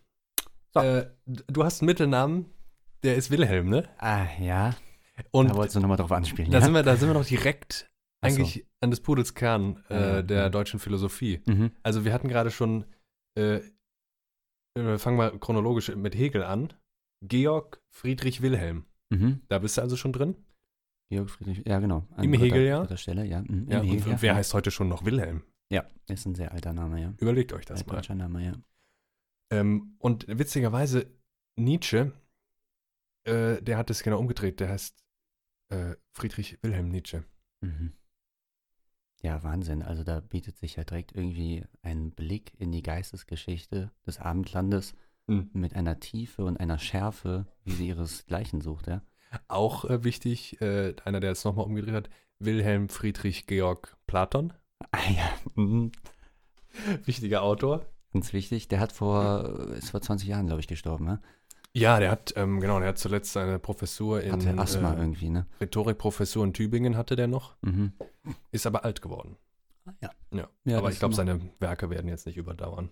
[0.74, 0.80] So.
[0.80, 2.46] Äh, du hast einen Mittelnamen,
[3.02, 3.88] der ist Wilhelm, ne?
[3.98, 4.74] ah, ja.
[5.30, 6.50] Und da wolltest du nochmal drauf anspielen.
[6.50, 6.64] da, ja?
[6.64, 7.90] sind wir, da sind wir noch direkt
[8.22, 8.36] Ach so.
[8.36, 10.48] eigentlich an des Pudels Kern äh, Ja, der ja.
[10.48, 11.42] deutschen Philosophie.
[11.46, 11.72] Mhm.
[11.82, 12.86] Also wir hatten gerade schon,
[13.36, 13.60] äh,
[14.74, 16.72] wir fangen mal chronologisch mit Hegel an.
[17.24, 18.86] Georg Friedrich Wilhelm.
[19.10, 19.42] Mhm.
[19.48, 20.34] Da bist du also schon drin?
[21.10, 22.06] Georg Friedrich, ja, genau.
[22.16, 22.80] An Im Hegeljahr?
[22.80, 23.42] dritter Stelle, ja.
[23.42, 24.36] Mhm, Ja, Im und, Hegeljahr, und wer ja.
[24.36, 25.42] heißt heute schon noch Wilhelm?
[25.70, 27.12] Ja, ist ein sehr alter Name, ja.
[27.18, 27.96] Überlegt euch das Ein mal.
[27.96, 28.52] deutscher Name, ja.
[29.52, 31.06] Ähm, und witzigerweise,
[31.56, 32.12] Nietzsche
[33.24, 34.60] äh, der hat es genau umgedreht.
[34.60, 35.04] Der heißt
[35.68, 37.24] äh, Friedrich Wilhelm Nietzsche.
[37.60, 37.92] Mhm.
[39.22, 39.82] Ja, Wahnsinn.
[39.82, 44.94] Also da bietet sich ja direkt irgendwie ein Blick in die Geistesgeschichte des Abendlandes
[45.28, 45.50] Mhm.
[45.52, 49.02] mit einer Tiefe und einer Schärfe, wie sie ihresgleichen sucht, ja.
[49.48, 54.52] Auch äh, wichtig, äh, einer, der es nochmal umgedreht hat, Wilhelm Friedrich Georg Platon.
[54.90, 55.92] Ah ja, mhm.
[57.04, 57.86] Wichtiger Autor.
[58.12, 58.68] Ganz wichtig.
[58.68, 61.20] Der hat vor, ist vor 20 Jahren, glaube ich, gestorben, ne?
[61.74, 65.30] Ja, der hat, ähm, genau, der hat zuletzt seine Professur in Hatte Asthma äh, irgendwie,
[65.30, 65.46] ne?
[65.60, 67.92] Rhetorikprofessur in Tübingen hatte der noch, Mhm.
[68.50, 69.36] ist aber alt geworden.
[70.02, 70.10] Ja.
[70.32, 72.90] Ja, Ja, aber ich glaube, seine Werke werden jetzt nicht überdauern.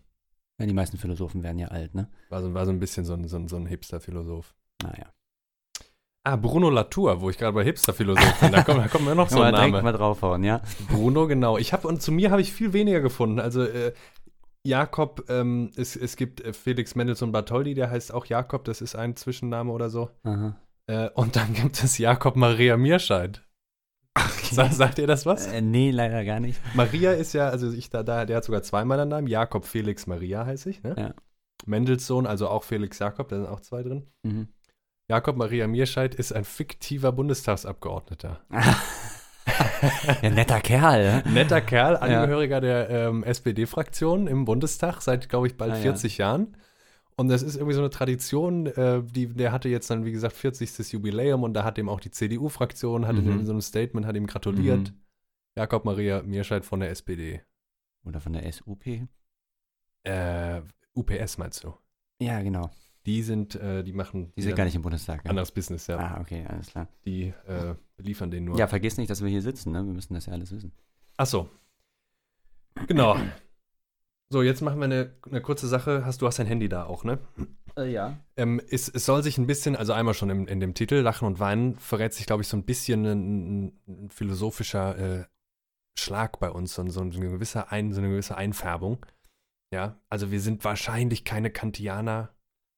[0.58, 2.08] Ja, die meisten Philosophen werden ja alt, ne?
[2.30, 4.54] War so, war so ein bisschen so ein, so ein, so ein Hipster-Philosoph.
[4.82, 5.06] Naja.
[6.22, 8.52] Ah, Bruno Latour, wo ich gerade bei Hipster-Philosoph bin.
[8.52, 9.80] Da kommt, da kommt mir noch so ein Name.
[9.82, 10.60] mal draufhauen, ja?
[10.90, 11.56] Bruno, genau.
[11.56, 13.40] Ich habe und zu mir habe ich viel weniger gefunden.
[13.40, 13.94] Also äh,
[14.66, 18.94] Jakob, ähm, es, es gibt äh, Felix Mendelssohn Bartholdy, der heißt auch Jakob, das ist
[18.94, 20.10] ein Zwischenname oder so.
[20.86, 23.42] Äh, und dann gibt es Jakob Maria Mierscheid.
[24.50, 25.46] Sa sagt ihr das was?
[25.46, 26.60] Äh, nee, leider gar nicht.
[26.74, 29.28] Maria ist ja, also ich da, da, der hat sogar zwei meiner Namen.
[29.28, 30.94] Jakob Felix Maria heiße ich, ne?
[30.98, 31.14] Ja.
[31.66, 34.06] Mendelssohn, also auch Felix Jakob, da sind auch zwei drin.
[34.22, 34.48] Mhm.
[35.08, 38.40] Jakob Maria Mierscheid ist ein fiktiver Bundestagsabgeordneter.
[40.22, 41.30] Ja, netter Kerl, ne?
[41.32, 45.82] Netter Kerl, Angehöriger der ähm, SPD-Fraktion im Bundestag seit, glaube ich, bald Ah, ja.
[45.82, 46.56] 40 Jahren.
[47.16, 50.34] Und das ist irgendwie so eine Tradition, äh, die, der hatte jetzt dann, wie gesagt,
[50.36, 50.92] 40.
[50.92, 53.40] Jubiläum und da hat ihm auch die CDU-Fraktion, hatte Mhm.
[53.40, 54.90] in so einem Statement, hat ihm gratuliert.
[54.90, 55.00] Mhm.
[55.56, 57.42] Jakob Maria Mierscheid von der SPD.
[58.04, 58.86] Oder von der SUP.
[60.04, 60.62] Äh,
[60.94, 61.74] UPS meinst du?
[62.20, 62.70] Ja, genau.
[63.06, 65.22] Die sind, äh, die machen Die sind gar nicht im Bundestag.
[65.24, 65.30] Ja?
[65.30, 65.98] anderes Business, ja.
[65.98, 66.88] Ah, okay, alles klar.
[67.04, 68.58] Die äh, liefern den nur.
[68.58, 69.84] Ja, vergiss nicht, dass wir hier sitzen, ne?
[69.84, 70.72] Wir müssen das ja alles wissen.
[71.16, 71.48] Ach so.
[72.86, 73.16] Genau.
[74.32, 76.04] So, jetzt machen wir eine, eine kurze Sache.
[76.04, 77.18] Hast, du hast dein Handy da auch, ne?
[77.76, 78.16] ja.
[78.36, 81.26] Ähm, es, es soll sich ein bisschen, also einmal schon im, in dem Titel, Lachen
[81.26, 85.24] und Weinen, verrät sich, glaube ich, so ein bisschen ein, ein, philosophischer äh,
[85.98, 89.04] Schlag bei uns, so, ein- so, ein gewisser ein, so eine gewisse Einfärbung.
[89.72, 92.34] Ja, also wir sind wahrscheinlich keine Kantianer,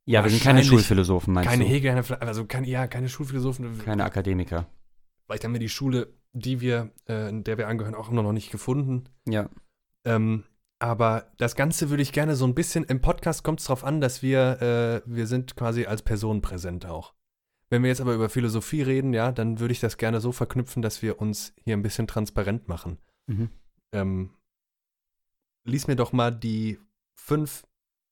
[0.07, 1.71] Ja, wir sind keine Schulphilosophen, meinst keine du?
[1.71, 3.79] Hegel, also keine, ja, keine Schulphilosophen.
[3.85, 4.67] Keine Akademiker.
[5.33, 8.35] Vielleicht haben wir die Schule, die wir, äh, in der wir angehören, auch immer noch
[8.35, 9.05] nicht gefunden.
[9.27, 9.49] Ja.
[10.05, 10.45] Ähm,
[10.79, 14.03] aber das Ganze würde ich gerne so ein bisschen, im Podcast kommt es darauf an,
[14.03, 17.15] dass wir, äh, wir sind quasi als Person präsent auch.
[17.71, 20.83] Wenn wir jetzt aber über Philosophie reden, ja, dann würde ich das gerne so verknüpfen,
[20.83, 22.99] dass wir uns hier ein bisschen transparent machen.
[23.27, 23.49] Mhm.
[23.93, 24.35] Ähm,
[25.65, 26.79] lies mir doch mal die
[27.15, 27.67] fünf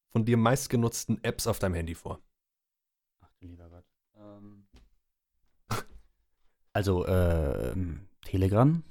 [0.09, 2.23] von dir meistgenutzten Apps auf deinem Handy vor.
[3.21, 3.85] Ach du lieber Gott.
[4.17, 4.69] Ähm.
[6.73, 8.83] Also, ähm, Telegram,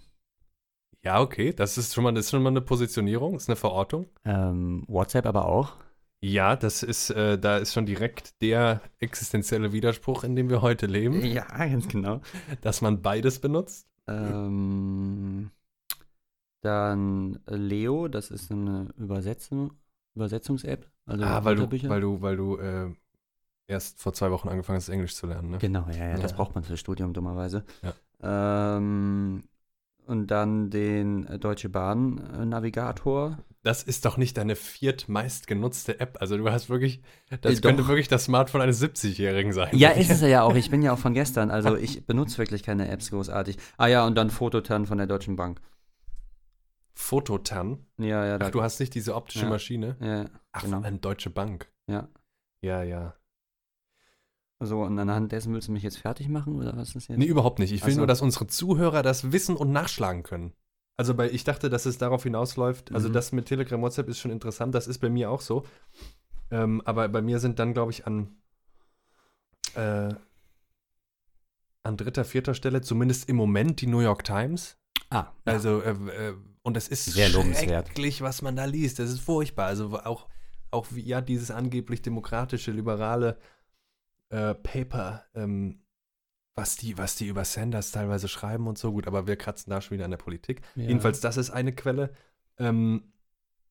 [1.03, 4.07] Ja, okay, das ist schon mal, das ist schon mal eine Positionierung, ist eine Verortung.
[4.25, 5.77] ähm, WhatsApp aber auch.
[6.21, 10.85] Ja, das ist, äh, da ist schon direkt der existenzielle Widerspruch, in dem wir heute
[10.87, 12.19] leben, Ja, ganz genau.
[12.61, 13.87] dass man beides benutzt.
[14.07, 15.51] Ähm,
[16.61, 19.71] dann Leo, das ist eine Übersetzung,
[20.15, 20.89] Übersetzung-App.
[21.05, 22.93] Also Ah, weil du, weil du, weil du äh,
[23.69, 25.57] erst vor zwei Wochen angefangen hast, Englisch zu lernen, ne?
[25.59, 26.37] Genau, ja, ja, das Ja.
[26.37, 27.63] braucht man fürs Studium dummerweise.
[27.81, 28.75] Ja.
[28.77, 29.43] Ähm,
[30.05, 33.37] und dann den äh, Deutsche Bahn äh, Navigator.
[33.61, 36.17] Das ist doch nicht deine viertmeist genutzte App.
[36.19, 37.67] Also du hast wirklich, Äh, das doch.
[37.69, 39.69] könnte wirklich das Smartphone eines 70-Jährigen sein.
[39.77, 40.55] Ja, ist es ja auch.
[40.55, 41.51] Ich bin ja auch von gestern.
[41.51, 43.57] Also ich benutze wirklich keine Apps großartig.
[43.77, 45.61] Ah ja, und dann Fototan von der Deutschen Bank.
[46.93, 47.85] Fototan.
[47.97, 48.37] Ja, ja.
[48.41, 49.49] Ach, du hast nicht diese optische Ja.
[49.49, 49.95] Maschine?
[50.01, 50.81] ja, Ach, genau.
[50.81, 51.71] eine Deutsche Bank.
[51.87, 52.07] Ja.
[52.61, 53.13] Ja, ja.
[54.61, 57.17] So, und anhand dessen willst du mich jetzt fertig machen oder was ist jetzt?
[57.17, 57.71] Nee, überhaupt nicht.
[57.71, 57.99] Ich will so.
[57.99, 60.53] nur, dass unsere Zuhörer das wissen und nachschlagen können.
[60.97, 62.93] Also bei, ich dachte, dass es darauf hinausläuft.
[62.93, 63.13] Also Mhm.
[63.13, 64.75] das mit Telegram, WhatsApp ist schon interessant.
[64.75, 65.65] Das ist bei mir auch so.
[66.51, 68.35] Ähm, aber bei mir sind dann, glaube ich, an,
[69.75, 70.13] äh,
[71.83, 74.75] an dritter, vierter Stelle, zumindest im Moment, die New York Times.
[75.09, 75.53] Ah, ja.
[75.53, 78.99] Also, äh, äh, und es ist Sehr schrecklich, was man da liest.
[78.99, 79.67] Das ist furchtbar.
[79.67, 80.27] Also auch,
[80.71, 83.37] auch wie, ja, dieses angeblich demokratische, liberale
[84.29, 85.81] äh, Paper, ähm,
[86.55, 89.81] was die, was die über Sanders teilweise schreiben und so gut, aber wir kratzen da
[89.81, 90.61] schon wieder an der Politik.
[90.75, 90.83] Ja.
[90.83, 92.13] Jedenfalls, das ist eine Quelle.
[92.57, 93.13] Ähm,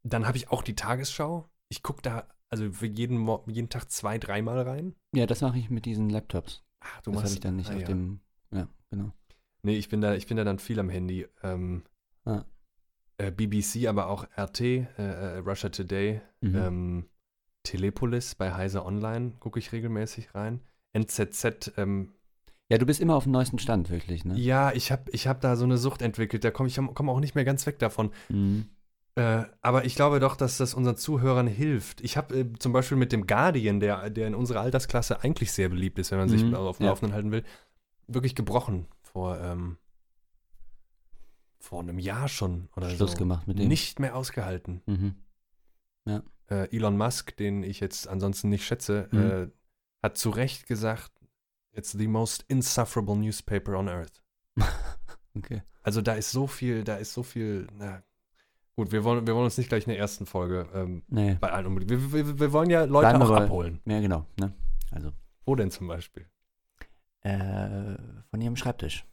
[0.03, 1.49] dann habe ich auch die Tagesschau.
[1.69, 4.95] Ich gucke da also für jeden, Mo jeden Tag zwei, dreimal rein.
[5.15, 6.65] Ja, das mache ich mit diesen Laptops.
[6.81, 7.87] Ach, du das habe ich dann nicht ah, auf ja.
[7.87, 8.21] dem.
[8.53, 9.13] Ja, genau.
[9.63, 11.27] Nee, ich bin da, ich bin da dann viel am Handy.
[11.43, 11.83] Ähm,
[12.25, 12.45] Ah.
[13.19, 16.57] äh, BBC, aber auch RT, äh, äh, Russia Today, Mhm.
[16.57, 17.09] ähm,
[17.69, 20.61] Telepolis bei Heise Online gucke ich regelmäßig rein.
[20.95, 22.13] NZZ, ähm,
[22.71, 24.37] Ja, du bist immer auf dem neuesten Stand, wirklich, ne?
[24.39, 27.21] ja, ich habe ich hab da so eine Sucht entwickelt, da komme ich komm auch
[27.21, 28.11] nicht mehr ganz weg davon.
[28.31, 28.67] Mhm.
[29.17, 32.01] Äh, aber ich glaube doch, dass das unseren Zuhörern hilft.
[32.03, 35.69] Ich habe äh, zum Beispiel mit dem Guardian, der, der in unserer Altersklasse eigentlich sehr
[35.69, 36.91] beliebt ist, wenn man sich Mhm, auf dem ja.
[36.91, 37.45] Laufenden halten will,
[38.07, 39.77] wirklich gebrochen vor, ähm,
[41.59, 43.17] vor einem Jahr schon oder Schluss so.
[43.19, 43.69] gemacht mit dem.
[43.69, 44.81] Nicht mehr ausgehalten.
[44.87, 45.15] Mhm.
[46.51, 49.31] Äh, Elon Musk, den ich jetzt ansonsten nicht schätze, Mhm.
[49.31, 49.49] äh,
[50.03, 51.13] hat zu Recht gesagt,
[51.73, 54.23] it's the most insufferable newspaper on earth.
[55.37, 55.63] Okay.
[55.83, 58.03] Also da ist so viel, da ist so viel, na,
[58.75, 61.37] gut, wir wollen, wir wollen uns nicht gleich in der ersten Folge ähm, Nee.
[61.41, 61.91] bei allen unbedingt.
[62.13, 63.81] Wir, wir, wir wollen ja Leute Bleiben auch bei- abholen.
[63.85, 64.27] Ja, genau.
[64.41, 64.53] Ne?
[64.91, 65.13] Also,
[65.45, 66.27] Wo denn zum Beispiel?
[67.21, 67.97] äh,
[68.31, 69.05] von ihrem Schreibtisch.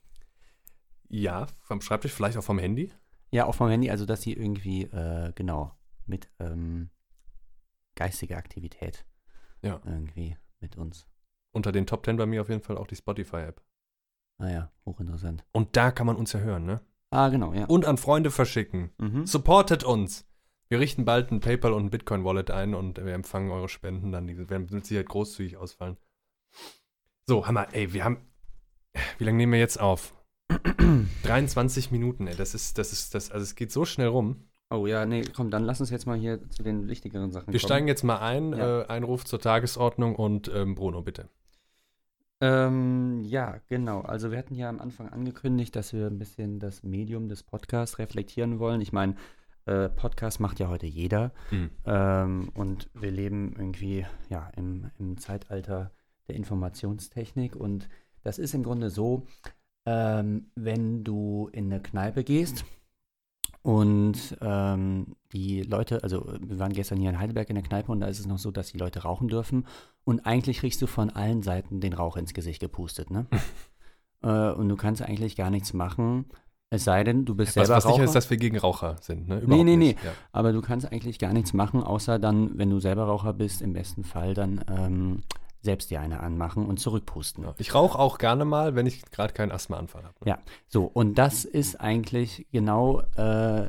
[1.10, 2.92] Ja, vom Schreibtisch, vielleicht auch vom Handy.
[3.32, 5.76] Ja, auch vom Handy, also dass sie irgendwie, äh, genau,
[6.08, 6.90] mit ähm,
[7.96, 9.06] geistiger Aktivität
[9.62, 9.82] Ja.
[9.86, 11.08] irgendwie mit uns.
[11.52, 13.62] Unter den Top 10 bei mir auf jeden Fall auch die Spotify-App.
[14.38, 15.46] Naja, hochinteressant.
[15.54, 16.82] Und da kann man uns ja hören, ne?
[17.12, 17.66] Ah, genau, ja.
[17.66, 18.92] Und an Freunde verschicken.
[18.98, 19.26] Mhm.
[19.26, 20.28] Supportet uns.
[20.68, 24.28] Wir richten bald ein PayPal und ein Bitcoin-Wallet ein und wir empfangen eure Spenden dann.
[24.28, 25.96] Die werden mit Sicherheit großzügig ausfallen.
[27.28, 28.18] So, Hammer, ey, wir haben.
[29.18, 30.14] Wie lange nehmen wir jetzt auf?
[31.24, 32.36] 23 Minuten, ey.
[32.36, 34.50] Das ist, das ist, das, also es geht so schnell rum.
[34.70, 37.60] Oh ja, nee, komm, dann lass uns jetzt mal hier zu den wichtigeren Sachen Wir
[37.60, 37.68] kommen.
[37.68, 38.54] steigen jetzt mal ein.
[38.54, 38.82] Ja.
[38.82, 41.30] Äh, Einruf zur Tagesordnung und ähm, Bruno, bitte.
[42.42, 44.02] Ähm, ja, genau.
[44.02, 48.00] Also wir hatten ja am Anfang angekündigt, dass wir ein bisschen das Medium des Podcasts
[48.00, 48.82] reflektieren wollen.
[48.82, 49.16] Ich meine,
[49.66, 51.32] äh, Podcast macht ja heute jeder.
[51.52, 51.70] Mhm.
[51.86, 55.92] Ähm, und wir leben irgendwie ja, im, im Zeitalter
[56.28, 57.56] der Informationstechnik.
[57.56, 57.88] Und
[58.24, 59.28] das ist im Grunde so,
[59.86, 62.66] ähm, wenn du in eine Kneipe gehst
[63.66, 68.00] und ähm, die Leute, also wir waren gestern hier in Heidelberg in der Kneipe und
[68.00, 69.66] da ist es noch so, dass die Leute rauchen dürfen.
[70.04, 73.26] Und eigentlich riechst du von allen Seiten den Rauch ins Gesicht gepustet, ne?
[74.22, 76.26] äh, und du kannst eigentlich gar nichts machen,
[76.70, 78.04] es sei denn, du bist Was, selber was nicht Raucher.
[78.04, 79.42] ist, dass wir gegen Raucher sind, ne?
[79.44, 80.04] Nee, nee, nicht.
[80.04, 80.12] Ja.
[80.32, 83.74] Aber du kannst eigentlich gar nichts machen, außer dann, wenn du selber Raucher bist, im
[83.74, 85.24] besten Fall dann ähm,
[85.66, 87.44] selbst dir eine anmachen und zurückpusten.
[87.44, 87.54] Ja.
[87.58, 90.16] Ich rauche auch gerne mal, wenn ich gerade keinen Asthmaanfall habe.
[90.26, 90.38] Ja.
[90.68, 93.66] So, und das ist eigentlich genau äh,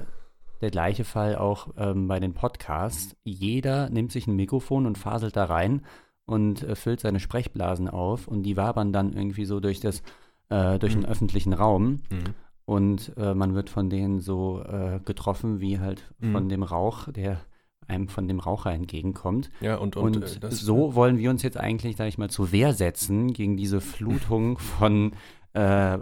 [0.61, 3.17] der gleiche Fall auch ähm, bei den Podcasts.
[3.25, 5.85] Jeder nimmt sich ein Mikrofon und faselt da rein
[6.27, 10.03] und äh, füllt seine Sprechblasen auf und die wabern dann irgendwie so durch das,
[10.49, 11.09] äh, durch den Mhm.
[11.09, 12.01] öffentlichen Raum.
[12.11, 12.35] Mhm.
[12.65, 16.49] Und äh, man wird von denen so äh, getroffen, wie halt von Mhm.
[16.49, 17.41] dem Rauch, der
[17.89, 19.51] einem von dem Raucher entgegenkommt.
[19.61, 22.31] Ja, und, und, Und, äh, das, so wollen wir uns jetzt eigentlich, sag ich mal,
[22.31, 25.13] zur Wehr setzen gegen diese Flutung von
[25.53, 25.99] äh,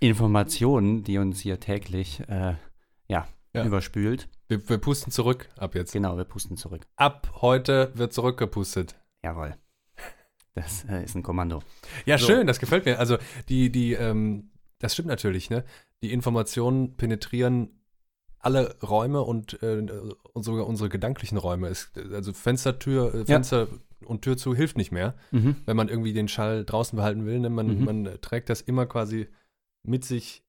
[0.00, 2.54] Informationen, die uns hier täglich äh,
[3.08, 3.64] ja, Ja.
[3.64, 4.28] überspült.
[4.48, 5.92] wir, wir pusten zurück ab jetzt.
[5.92, 6.86] Genau, wir pusten zurück.
[6.96, 8.96] Ab heute wird zurückgepustet.
[9.22, 9.54] Jawohl.
[10.54, 11.62] Das äh, ist ein Kommando.
[12.06, 12.26] Ja, So.
[12.26, 12.98] schön, das gefällt mir.
[13.00, 13.16] Also
[13.48, 15.64] die, die, ähm, das stimmt natürlich, ne?
[16.02, 17.80] Die Informationen penetrieren
[18.44, 19.86] alle Räume und, äh,
[20.32, 21.68] und sogar unsere gedanklichen Räume.
[21.68, 23.68] Es, also Fenstertür, äh, Fenster
[24.04, 25.56] und Tür zu hilft nicht mehr, Mhm.
[25.66, 27.38] wenn man irgendwie den Schall draußen behalten will.
[27.40, 27.50] Ne?
[27.50, 27.84] Man, Mhm.
[27.84, 29.28] man trägt das immer quasi
[29.82, 30.42] mit sich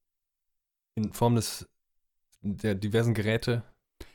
[0.94, 1.68] in Form des
[2.42, 3.62] der diversen Geräte.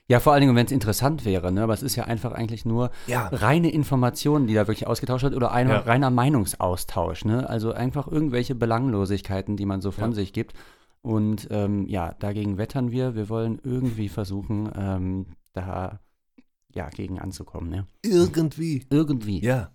[0.07, 1.63] Ja, vor allen Dingen, wenn es interessant wäre, ne?
[1.63, 3.27] aber es ist ja einfach eigentlich nur Ja.
[3.31, 5.79] reine Informationen, die da wirklich ausgetauscht wird oder ein Ja.
[5.79, 7.23] reiner Meinungsaustausch.
[7.25, 7.49] Ne?
[7.49, 10.15] Also einfach irgendwelche Belanglosigkeiten, die man so von Ja.
[10.15, 10.53] sich gibt.
[11.01, 13.15] Und ähm, ja, dagegen wettern wir.
[13.15, 15.99] Wir wollen irgendwie versuchen, ähm, da
[16.73, 17.69] ja, gegen anzukommen.
[17.69, 17.87] Ne?
[18.03, 18.85] Irgendwie.
[18.89, 19.43] Irgendwie.
[19.43, 19.71] Ja.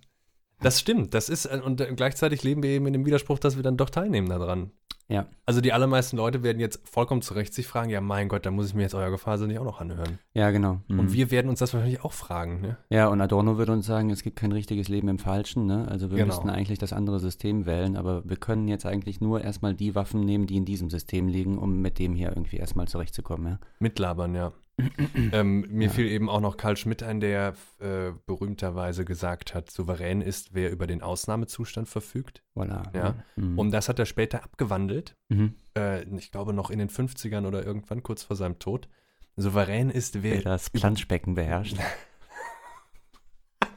[0.59, 1.13] Das stimmt.
[1.13, 3.77] Das ist, äh, und äh, gleichzeitig leben wir eben in dem Widerspruch, dass wir dann
[3.77, 4.71] doch teilnehmen daran.
[5.09, 5.27] Ja.
[5.45, 8.51] Also die allermeisten Leute werden jetzt vollkommen zu Recht sich fragen, ja mein Gott, da
[8.51, 10.19] muss ich mir jetzt euer Gefasel nicht auch noch anhören.
[10.33, 10.81] Ja, genau.
[10.87, 10.99] Mhm.
[10.99, 12.77] Und wir werden uns das wahrscheinlich auch fragen, ne?
[12.89, 15.65] Ja, und Adorno würde uns sagen, es gibt kein richtiges Leben im Falschen.
[15.65, 15.87] Ne?
[15.87, 16.27] Also wir Genau.
[16.27, 20.21] müssten eigentlich das andere System wählen, aber wir können jetzt eigentlich nur erstmal die Waffen
[20.21, 23.47] nehmen, die in diesem System liegen, um mit dem hier irgendwie erstmal zurechtzukommen.
[23.53, 23.59] Ja?
[23.79, 24.51] Mitlabern, ja.
[25.31, 25.93] ähm, mir Ja.
[25.93, 30.71] fiel eben auch noch Karl Schmidt ein, der äh, berühmterweise gesagt hat, souverän ist, wer
[30.71, 32.43] über den Ausnahmezustand verfügt.
[32.55, 32.95] Voilà.
[32.95, 33.15] Ja.
[33.35, 33.57] Mhm.
[33.57, 35.15] Und das hat er später abgewandelt.
[35.29, 35.55] mhm.
[35.75, 38.87] Äh, ich glaube noch in den 50ern oder irgendwann kurz vor seinem Tod.
[39.35, 41.77] Souverän ist, Wer wer das Planschbecken beherrscht.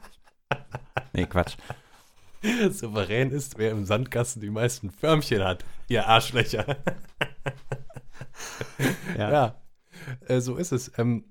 [1.13, 1.55] nee, Quatsch.
[2.71, 5.63] Souverän ist, wer im Sandkasten die meisten Förmchen hat.
[5.87, 6.77] Ihr Arschlöcher.
[9.17, 9.31] Ja.
[9.31, 9.60] ja,
[10.27, 10.91] äh, so ist es.
[10.97, 11.25] Ähm,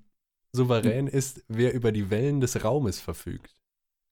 [0.53, 3.55] souverän ist, wer über die Wellen des Raumes verfügt.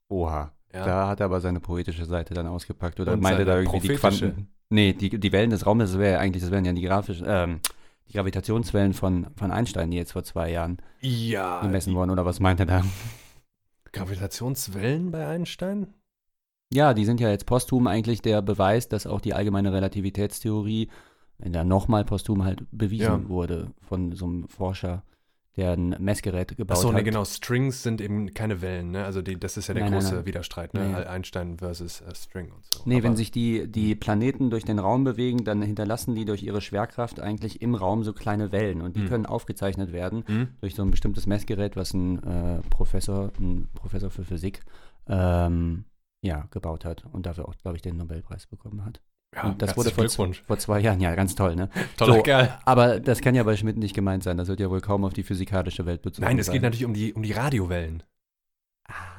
[0.09, 0.53] Oha.
[0.73, 0.85] Ja.
[0.85, 2.99] Da hat er aber seine poetische Seite dann ausgepackt.
[2.99, 3.95] Oder Und meinte da irgendwie die.
[3.95, 4.49] Quanten.
[4.69, 7.25] Nee, die, die Wellen des Raumes, das wäre ja eigentlich, das wären ja die grafischen,
[7.27, 7.59] ähm,
[8.07, 12.11] die Gravitationswellen von, von Einstein, die jetzt vor zwei Jahren Ja, gemessen wurden.
[12.11, 12.83] Oder was meint er da?
[13.91, 15.95] Gravitationswellen bei Einstein?
[16.71, 20.89] Ja, die sind ja jetzt posthum eigentlich der Beweis, dass auch die allgemeine Relativitätstheorie
[21.43, 23.29] in der nochmal posthum halt bewiesen Ja.
[23.29, 25.03] wurde von so einem Forscher,
[25.57, 26.95] der ein Messgerät gebaut Achso, hat.
[26.95, 27.25] nee, genau.
[27.25, 29.03] Strings sind eben keine Wellen, ne?
[29.03, 30.25] Also die, das ist ja der Nein, nein, große nein.
[30.25, 30.87] Widerstreit, ne?
[30.87, 30.95] Nee.
[30.95, 32.81] Einstein versus äh, String und so.
[32.85, 36.43] Nee, wenn Aber- sich die, die Planeten durch den Raum bewegen, dann hinterlassen die durch
[36.43, 39.09] ihre Schwerkraft eigentlich im Raum so kleine Wellen und die Hm.
[39.09, 40.47] können aufgezeichnet werden Hm?
[40.61, 44.61] durch so ein bestimmtes Messgerät, was ein äh, Professor, ein Professor für Physik,
[45.07, 45.83] ähm,
[46.21, 49.01] ja, gebaut hat und dafür auch, glaube ich, den Nobelpreis bekommen hat.
[49.35, 51.69] Ja, und das wurde vor, vor zwei Jahren, ja, ganz toll, ne?
[51.97, 52.57] Toller so, Kerl.
[52.65, 54.37] Aber das kann ja bei Schmidt nicht gemeint sein.
[54.37, 56.53] Das wird ja wohl kaum auf die physikalische Welt bezogen Nein, es sein.
[56.53, 58.01] geht natürlich um die, um die Radiowellen.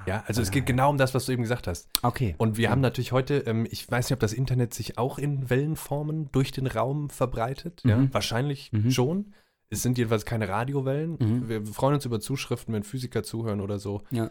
[0.06, 1.88] Ja, also es geht genau um das, was du eben gesagt hast.
[2.02, 2.34] Okay.
[2.38, 2.70] Und wir Ja.
[2.70, 6.50] haben natürlich heute, ähm, ich weiß nicht, ob das Internet sich auch in Wellenformen durch
[6.50, 7.82] den Raum verbreitet.
[7.84, 8.12] Ja, Mhm.
[8.12, 8.90] wahrscheinlich Mhm.
[8.90, 9.34] schon.
[9.68, 11.16] Es sind jedenfalls keine Radiowellen.
[11.20, 11.48] Mhm.
[11.48, 14.02] Wir freuen uns über Zuschriften, wenn Physiker zuhören oder so.
[14.10, 14.30] Ja.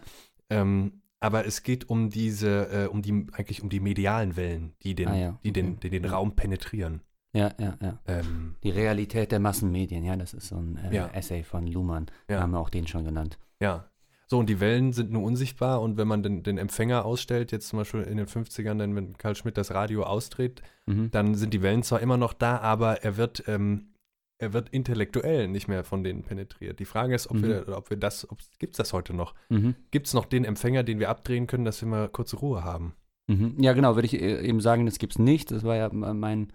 [0.50, 4.96] Ähm, aber es geht um diese, äh, um die, eigentlich um die medialen Wellen, die
[4.96, 5.90] den, Ah ja, die den, okay.
[5.90, 6.12] den Ja.
[6.12, 7.02] Raum penetrieren.
[7.34, 8.00] Ja, ja, ja.
[8.08, 11.08] Ähm, Die Realität der Massenmedien, ja, das ist so ein äh, Ja.
[11.10, 12.08] Essay von Luhmann.
[12.30, 12.42] Ja.
[12.42, 13.38] Haben wir auch den schon genannt.
[13.60, 13.86] ja.
[14.32, 17.68] So, und die Wellen sind nur unsichtbar und wenn man den, den Empfänger ausstellt, jetzt
[17.68, 21.10] zum Beispiel in den 50ern, dann, wenn Karl Schmidt das Radio ausdreht, Mhm.
[21.10, 23.89] dann sind die Wellen zwar immer noch da, aber er wird, ähm,
[24.40, 26.80] er wird intellektuell nicht mehr von denen penetriert.
[26.80, 27.44] Die Frage ist, ob Mhm.
[27.44, 29.36] wir, ob wir das, gibt es das heute noch?
[29.50, 29.76] Mhm.
[29.92, 32.94] Gibt es noch den Empfänger, den wir abdrehen können, dass wir mal kurze Ruhe haben?
[33.28, 33.56] Mhm.
[33.60, 35.52] Ja, genau, würde ich äh, eben sagen, das gibt es nicht.
[35.52, 36.52] Das war ja äh, mein,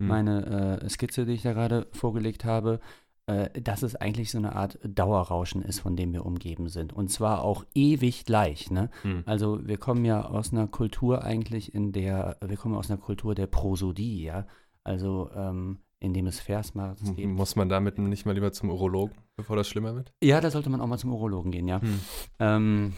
[0.00, 0.06] Hm.
[0.08, 2.80] meine äh, Skizze, die ich da gerade vorgelegt habe,
[3.26, 6.92] äh, dass es eigentlich so eine Art Dauerrauschen ist, von dem wir umgeben sind.
[6.92, 8.70] Und zwar auch ewig gleich.
[8.70, 8.90] Ne?
[9.02, 9.22] Hm.
[9.26, 13.34] Also wir kommen ja aus einer Kultur eigentlich, in der, wir kommen aus einer Kultur
[13.36, 14.46] der Prosodie, ja.
[14.84, 17.28] Also ähm, in dem es Versmaß M- gibt.
[17.28, 20.12] Muss man damit nicht mal lieber zum Urologen, bevor das schlimmer wird?
[20.22, 21.80] Ja, da sollte man auch mal zum Urologen gehen, ja.
[21.80, 22.00] Hm.
[22.40, 22.92] Ähm,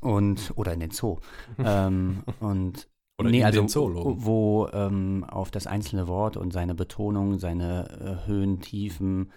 [0.00, 1.18] und, oder in den Zoo.
[1.58, 4.24] ähm, und Oder nee, in also den Zoologen.
[4.24, 9.32] wo ähm, auf das einzelne Wort und seine Betonung, seine äh, Höhen, Tiefen,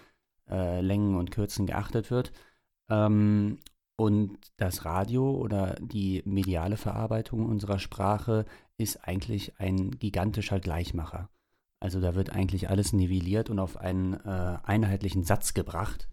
[0.48, 2.32] äh, Längen und Kürzen geachtet wird.
[2.90, 3.58] Ähm,
[3.96, 8.44] und das Radio oder die mediale Verarbeitung unserer Sprache
[8.76, 11.28] ist eigentlich ein gigantischer Gleichmacher.
[11.80, 16.08] Also da wird eigentlich alles nivelliert und auf einen äh, einheitlichen Satz gebracht.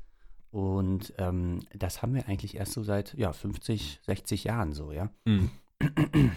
[0.52, 5.10] Und ähm, das haben wir eigentlich erst so seit ja, 50, 60 Jahren so, ja.
[5.28, 5.50] Hm.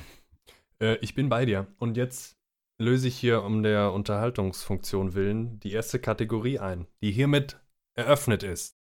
[0.80, 1.66] äh, ich bin bei dir.
[1.78, 2.36] Und jetzt
[2.78, 7.60] löse ich hier um der Unterhaltungsfunktion willen die erste Kategorie ein, die hiermit
[7.94, 8.76] eröffnet ist.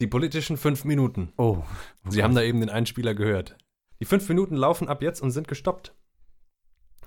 [0.00, 1.32] Die politischen fünf Minuten.
[1.36, 1.62] Oh.
[2.08, 3.56] Sie haben da eben den Einspieler gehört.
[4.00, 5.94] Die fünf Minuten laufen ab jetzt und sind gestoppt.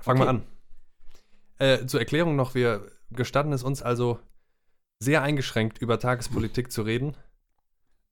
[0.01, 0.29] Fangen wir Okay.
[0.29, 0.47] an.
[1.59, 4.19] Äh, zur Erklärung noch, wir gestatten es uns also
[4.99, 7.15] sehr eingeschränkt über Tagespolitik zu reden.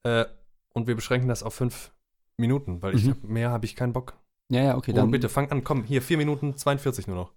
[0.04, 0.26] Äh,
[0.74, 1.92] und wir beschränken das auf fünf
[2.38, 3.10] Minuten, weil ich Mhm.
[3.12, 4.18] hab, mehr habe ich keinen Bock.
[4.50, 4.92] Ja, ja, okay.
[4.92, 7.32] Oh, Dann, bitte, fang an, komm, hier, vier Minuten 42 nur noch.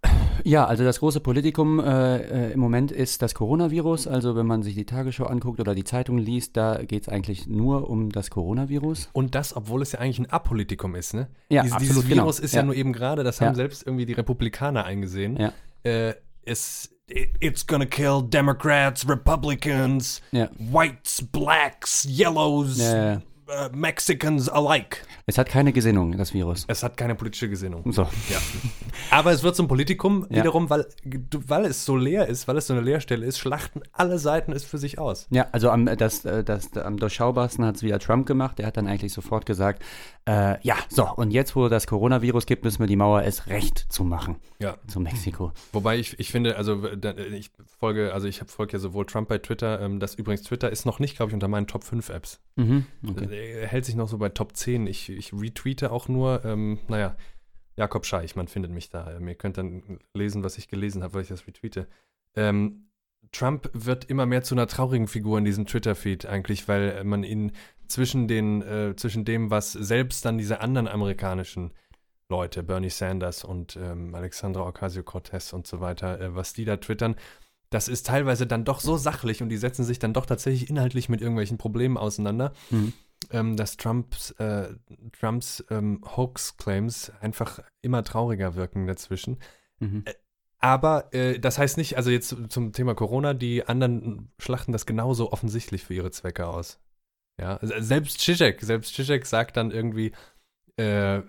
[0.44, 4.06] Ja, also das große Politikum äh, äh, im Moment ist das Coronavirus.
[4.06, 7.46] Also wenn man sich die Tagesschau anguckt oder die Zeitung liest, da geht es eigentlich
[7.46, 9.08] nur um das Coronavirus.
[9.14, 11.28] Und das, obwohl es ja eigentlich ein Apolitikum ist, ne?
[11.48, 12.22] Ja, Dies, absolut, dieses genau.
[12.24, 12.60] Virus ist ja.
[12.60, 12.66] Ja.
[12.66, 13.46] nur eben gerade, das Ja.
[13.46, 15.36] haben selbst irgendwie die Republikaner eingesehen.
[15.38, 15.52] Ja.
[15.84, 20.50] Äh, es, it, it's gonna kill Democrats, Republicans, Ja.
[20.58, 24.98] Whites, Blacks, Yellows, Ja, ja, äh, Mexicans alike.
[25.26, 26.64] Es hat keine Gesinnung, das Virus.
[26.68, 27.90] Es hat keine politische Gesinnung.
[27.92, 28.02] So.
[28.02, 28.38] Ja.
[29.10, 30.38] Aber es wird zum Politikum Ja.
[30.38, 34.18] wiederum, weil, weil es so leer ist, weil es so eine Leerstelle ist, schlachten alle
[34.18, 35.26] Seiten es für sich aus.
[35.30, 38.58] Ja, also am, das, äh, das, am durchschaubarsten hat es wieder Trump gemacht.
[38.58, 39.82] Der hat dann eigentlich sofort gesagt,
[40.26, 43.86] äh, ja, so, und jetzt, wo das Coronavirus gibt, müssen wir die Mauer erst recht
[43.90, 44.76] zumachen Ja.
[44.86, 45.52] zu Mexiko.
[45.72, 46.82] Wobei ich, ich finde, also
[47.32, 50.84] ich folge, also ich folge ja sowohl Trump bei Twitter, ähm, das übrigens Twitter ist
[50.84, 52.40] noch nicht, glaube ich, unter meinen Top 5 Apps.
[52.56, 53.28] Mhm, okay.
[53.38, 54.86] Er hält sich noch so bei Top 10.
[54.86, 57.16] Ich, ich retweete auch nur, ähm, naja,
[57.76, 59.18] Jakob Scheich, man findet mich da.
[59.18, 61.86] Ihr könnt dann lesen, was ich gelesen habe, weil ich das retweete.
[62.34, 62.88] Ähm,
[63.30, 67.52] Trump wird immer mehr zu einer traurigen Figur in diesem Twitter-Feed eigentlich, weil man ihn
[67.86, 71.72] zwischen den, äh, zwischen dem, was selbst dann diese anderen amerikanischen
[72.28, 77.16] Leute, Bernie Sanders und ähm, Alexandra Ocasio-Cortez und so weiter, äh, was die da twittern,
[77.70, 81.08] das ist teilweise dann doch so sachlich und die setzen sich dann doch tatsächlich inhaltlich
[81.08, 82.92] mit irgendwelchen Problemen auseinander, Mhm.
[83.30, 84.74] Ähm, dass Trumps, äh,
[85.18, 89.38] Trumps ähm, Hoax-Claims einfach immer trauriger wirken dazwischen.
[89.80, 90.04] Mhm.
[90.58, 95.32] Aber äh, das heißt nicht, also jetzt zum Thema Corona, die anderen schlachten das genauso
[95.32, 96.80] offensichtlich für ihre Zwecke aus.
[97.40, 100.12] Ja, also selbst Zizek, selbst Zizek sagt dann irgendwie,
[100.76, 101.22] äh,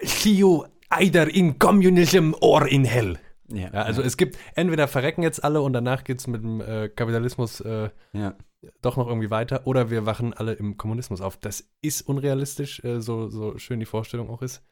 [0.00, 3.18] see you either in communism or in hell.
[3.54, 6.60] Ja, Ja, also es gibt, entweder verrecken jetzt alle und danach geht es mit dem
[6.60, 8.34] äh, Kapitalismus äh, ja.
[8.80, 11.36] doch noch irgendwie weiter oder wir wachen alle im Kommunismus auf.
[11.36, 14.62] Das ist unrealistisch, äh, so, so schön die Vorstellung auch ist.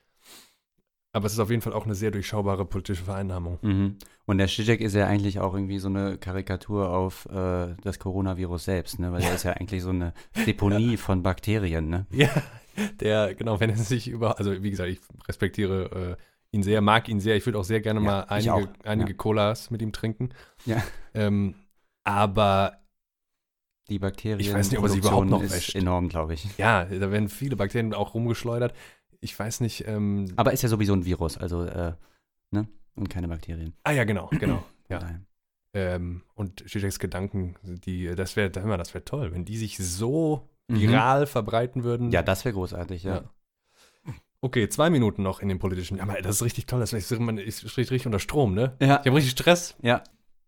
[1.12, 3.58] Aber es ist auf jeden Fall auch eine sehr durchschaubare politische Vereinnahmung.
[3.62, 3.96] Mhm.
[4.26, 8.64] Und der Zizek ist ja eigentlich auch irgendwie so eine Karikatur auf äh, das Coronavirus
[8.64, 9.10] selbst, ne?
[9.10, 10.12] Weil er ist ja eigentlich so eine
[10.46, 12.06] Deponie von Bakterien, ne?
[12.12, 12.30] Ja,
[13.00, 17.08] der, genau, wenn er sich über, also wie gesagt, ich respektiere äh, ihn sehr, mag
[17.08, 17.36] ihn sehr.
[17.36, 19.16] Ich würde auch sehr gerne Ja, mal einige, einige ja.
[19.16, 20.30] Colas mit ihm trinken.
[20.66, 20.82] Ja.
[21.14, 21.54] Ähm,
[22.04, 22.78] aber
[23.88, 24.40] Die Bakterien.
[24.40, 25.74] Ich weiß nicht, ob er sie überhaupt noch ist wäscht.
[25.74, 26.56] enorm, glaube ich.
[26.58, 28.74] ja, da werden viele Bakterien auch rumgeschleudert.
[29.20, 31.92] Ich weiß nicht, ähm, Aber ist ja sowieso ein Virus, also, äh,
[32.50, 32.68] ne?
[32.94, 33.74] Und keine Bakterien.
[33.84, 34.64] ah ja, genau, genau.
[34.88, 35.00] Ja.
[35.72, 40.80] Ähm, und Zizeks Gedanken, die, das wäre, das wäre toll, wenn die sich so Mhm.
[40.80, 42.10] viral verbreiten würden.
[42.12, 43.14] Ja, das wäre großartig, ja.
[43.16, 43.24] Ja.
[44.42, 45.98] Okay, zwei Minuten noch in den politischen.
[45.98, 46.80] Ja, aber das ist richtig toll.
[46.80, 48.76] Das ist, ist, steht richtig unter Strom, ne?
[48.80, 49.76] Ja, Ich habe richtig Stress.
[49.82, 50.02] ja.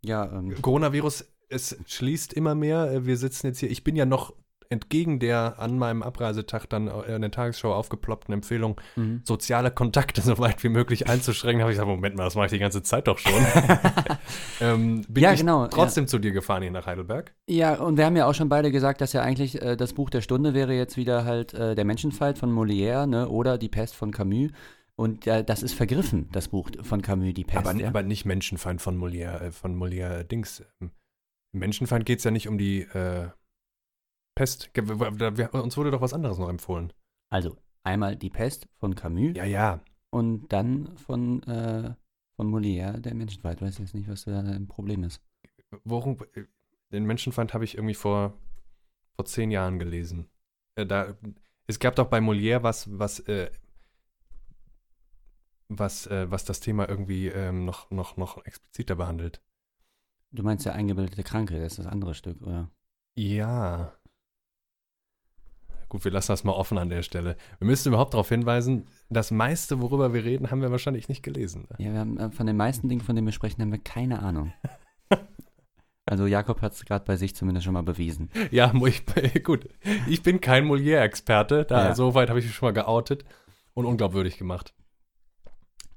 [0.05, 3.07] Ja, ähm, Coronavirus, es schließt immer mehr.
[3.07, 3.71] Wir sitzen jetzt hier.
[3.71, 4.35] Ich bin ja noch
[4.73, 9.21] entgegen der an meinem Abreisetag dann äh, in der Tagesschau aufgeploppten Empfehlung, mhm.
[9.25, 12.53] soziale Kontakte so weit wie möglich einzuschränken, habe ich gesagt, Moment mal, das mache ich
[12.53, 13.33] die ganze Zeit doch schon.
[14.61, 17.35] ähm, bin Ja, ich genau, trotzdem zu dir gefahren hier nach Heidelberg.
[17.47, 20.11] Ja, und wir haben ja auch schon beide gesagt, dass ja eigentlich äh, das Buch
[20.11, 23.95] der Stunde wäre jetzt wieder halt äh, Der Menschenfeind von Molière, ne, oder Die Pest
[23.95, 24.51] von Camus.
[24.97, 27.67] Und äh, das ist vergriffen, das Buch von Camus, Die Pest.
[27.67, 27.89] Aber, ja?
[27.89, 30.65] aber nicht Menschenfeind von Molière, äh, von Molière Dings.
[30.81, 30.91] Im
[31.53, 33.29] Menschenfeind geht es ja nicht um die äh,
[34.35, 34.71] Pest.
[35.53, 36.93] Uns wurde doch was anderes noch empfohlen.
[37.31, 39.81] also einmal Die Pest von Camus Ja, ja.
[40.11, 41.95] und dann von, äh,
[42.37, 43.61] von Molière, Der Menschenfeind.
[43.61, 45.21] Ich weiß jetzt nicht, was da ein Problem ist.
[45.85, 46.45] Worum, äh,
[46.93, 48.35] den Menschenfeind habe ich irgendwie vor,
[49.17, 50.29] vor zehn Jahren gelesen.
[50.77, 51.17] Äh, da,
[51.67, 53.51] es gab doch bei Molière was, was, äh,
[55.69, 59.43] was, äh, was das Thema irgendwie ähm, noch, noch, noch expliziter behandelt.
[60.31, 62.71] Du meinst der eingebildete Kranke, das ist das andere Stück, oder?
[63.17, 63.93] Ja.
[65.93, 67.37] Gut, wir lassen das mal offen an der Stelle.
[67.59, 71.67] Wir müssen überhaupt darauf hinweisen, das meiste, worüber wir reden, haben wir wahrscheinlich nicht gelesen.
[71.69, 71.85] ne?
[71.85, 74.23] Ja, wir haben äh, von den meisten Dingen, von denen wir sprechen, haben wir keine
[74.23, 74.55] Ahnung.
[76.05, 78.29] Also Jakob hat es gerade bei sich zumindest schon mal bewiesen.
[78.51, 79.05] Ja, ich,
[79.45, 79.69] gut.
[80.09, 81.65] Ich bin kein Molière-Experte.
[81.65, 81.95] Da, Ja.
[81.95, 83.25] So weit habe ich mich schon mal geoutet
[83.73, 84.75] und unglaubwürdig gemacht.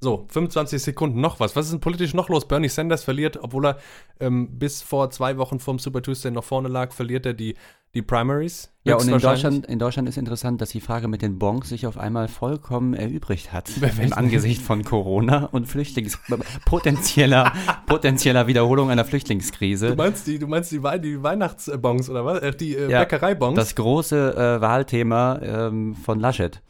[0.01, 1.55] So, 25 Sekunden noch was.
[1.55, 2.47] Was ist denn politisch noch los?
[2.47, 3.77] Bernie Sanders verliert, obwohl er
[4.19, 7.55] ähm, bis vor zwei Wochen vom Super Tuesday noch vorne lag, verliert er die,
[7.95, 8.71] die Primaries.
[8.83, 9.17] Ja, und in.
[9.17, 12.93] Deutschland, in Deutschland ist interessant, dass die Frage mit den Bonks sich auf einmal vollkommen
[12.93, 13.71] erübrigt hat.
[13.99, 16.19] Im Angesicht von Corona und Flüchtlings
[16.65, 17.53] potenzieller,
[17.87, 19.95] potenzieller Wiederholung einer Du Flüchtlingskrise.
[19.95, 22.41] meinst die, du meinst die, Wei- die Weihnachtsbons oder was?
[22.41, 23.55] Äh, die äh, Ja, Bäckereibons?
[23.55, 26.61] Das große äh, Wahlthema ähm, von Laschet.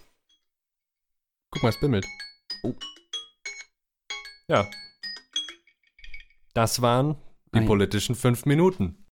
[1.51, 2.05] Guck mal, es bimmelt.
[2.63, 2.73] Oh.
[4.47, 4.69] Ja.
[6.53, 7.17] Das waren
[7.53, 7.65] die ja.
[7.65, 9.03] politischen fünf Minuten.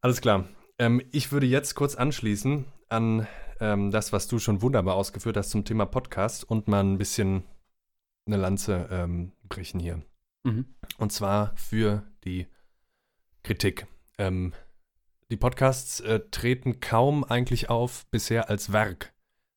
[0.00, 0.48] Alles klar.
[0.78, 3.26] Ähm, ich würde jetzt kurz anschließen an
[3.60, 7.44] ähm, das, was du schon wunderbar ausgeführt hast zum Thema Podcast und mal ein bisschen
[8.26, 10.02] eine Lanze ähm, brechen hier.
[10.42, 10.74] Mhm.
[10.98, 12.48] Und zwar für die
[13.44, 13.86] Kritik.
[14.18, 14.54] Ähm,
[15.30, 19.12] die Podcasts äh, treten kaum eigentlich auf bisher als Werk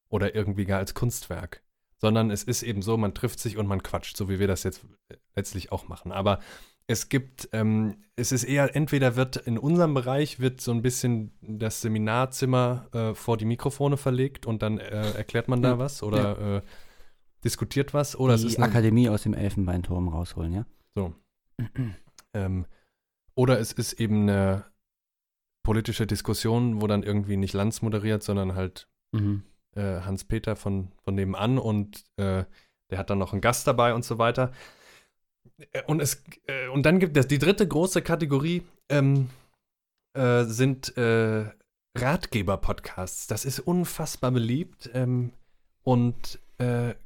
[0.10, 1.63] oder irgendwie gar als Kunstwerk,
[2.04, 4.64] sondern es ist eben so, man trifft sich und man quatscht, so wie wir das
[4.64, 6.12] jetzt äh, letztlich auch machen.
[6.12, 6.42] Aber
[6.86, 11.32] es gibt, ähm, es ist eher, entweder wird in unserem Bereich wird so ein bisschen
[11.40, 15.78] das Seminarzimmer äh, vor die Mikrofone verlegt und dann äh, erklärt man da Ja.
[15.80, 16.62] was oder äh,
[17.46, 20.66] diskutiert was oder es die ist eine, Akademie aus dem Elfenbeinturm rausholen, ja?
[20.96, 21.16] so.
[22.36, 22.66] Ähm,
[23.36, 24.66] oder es ist eben eine
[25.64, 29.44] politische Diskussion, wo dann irgendwie nicht Lanz moderiert, sondern halt Mhm.
[29.76, 32.46] Äh, Hans-Peter von, von nebenan und äh,
[32.90, 34.52] der hat dann noch einen Gast dabei und so weiter.
[35.72, 39.30] Äh, Und, es, äh, und dann gibt es die dritte große Kategorie, ähm,
[40.14, 40.94] äh, sind
[41.96, 43.28] Ratgeber-Podcasts.
[43.28, 44.90] Das ist unfassbar beliebt.
[44.94, 45.32] Ähm,
[45.84, 46.40] und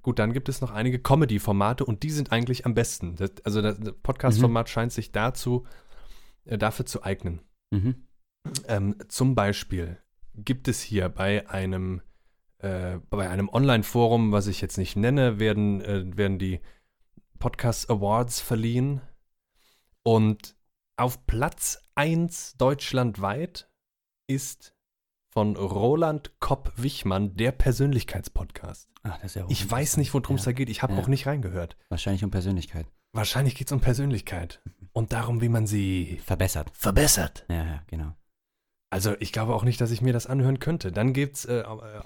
[0.03, 3.15] gut, dann gibt es noch einige Comedy-Formate und die sind eigentlich am besten.
[3.15, 5.65] Das, also das Podcast-Format scheint sich dazu,
[6.45, 7.41] äh, dafür zu eignen.
[7.71, 8.03] Mhm.
[8.67, 9.97] Ähm, zum Beispiel
[10.35, 12.01] gibt es hier bei einem,
[12.59, 16.59] äh, bei einem Online-Forum, was ich jetzt nicht nenne, werden, äh, werden die
[17.39, 19.01] Podcast Awards verliehen.
[20.03, 20.55] Und
[20.95, 23.69] auf Platz 1 deutschlandweit
[24.27, 24.73] ist
[25.29, 28.89] von Roland Kopp-Wichmann der Persönlichkeitspodcast.
[29.03, 30.55] Ach, das ist ja Ich weiß nicht, worum es da ja.
[30.55, 30.69] geht.
[30.69, 30.99] Ich habe Ja.
[30.99, 31.77] auch nicht reingehört.
[31.89, 32.87] Wahrscheinlich um Persönlichkeit.
[33.13, 34.61] Wahrscheinlich geht es um Persönlichkeit
[34.93, 36.71] und darum, wie man sie Verbessert.
[36.73, 37.45] verbessert.
[37.49, 38.13] Ja, ja, genau.
[38.89, 40.91] Also ich glaube auch nicht, dass ich mir das anhören könnte.
[40.91, 42.01] Dann gibt's äh, äh,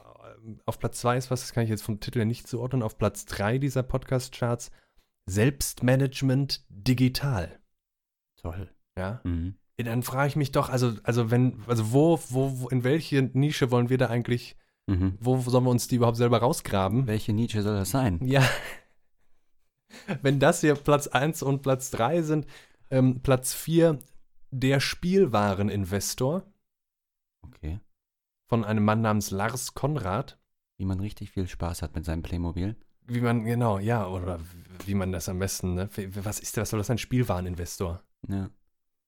[0.66, 2.98] auf Platz 2 ist was, das kann ich jetzt vom Titel her nicht zuordnen, auf
[2.98, 4.72] Platz 3 dieser Podcast-Charts
[5.26, 7.60] Selbstmanagement digital.
[8.42, 8.70] Toll.
[8.98, 9.22] Ja.
[9.24, 9.56] Mhm.
[9.78, 13.72] Dann frage ich mich doch, also, also wenn, also wo, wo, wo, in welche Nische
[13.72, 14.56] wollen wir da eigentlich
[14.88, 15.18] Mhm.
[15.20, 17.08] Wo sollen wir uns die überhaupt selber rausgraben?
[17.08, 18.20] Welche Nietzsche soll das sein?
[18.24, 18.48] Ja.
[20.22, 22.46] Wenn das hier Platz 1 und Platz 3 sind,
[22.90, 24.00] ähm, Platz 4
[24.52, 26.44] der Spielwareninvestor.
[28.52, 30.38] Von einem Mann namens Lars Konrad.
[30.78, 32.76] Wie man richtig viel Spaß hat mit seinem Playmobil.
[33.08, 34.40] Wie man, genau, ja, oder
[34.86, 35.88] wie man das am besten, ne?
[36.22, 36.70] Was ist das?
[36.70, 36.98] Soll das sein?
[36.98, 38.04] Spielwareninvestor?
[38.28, 38.50] Ja.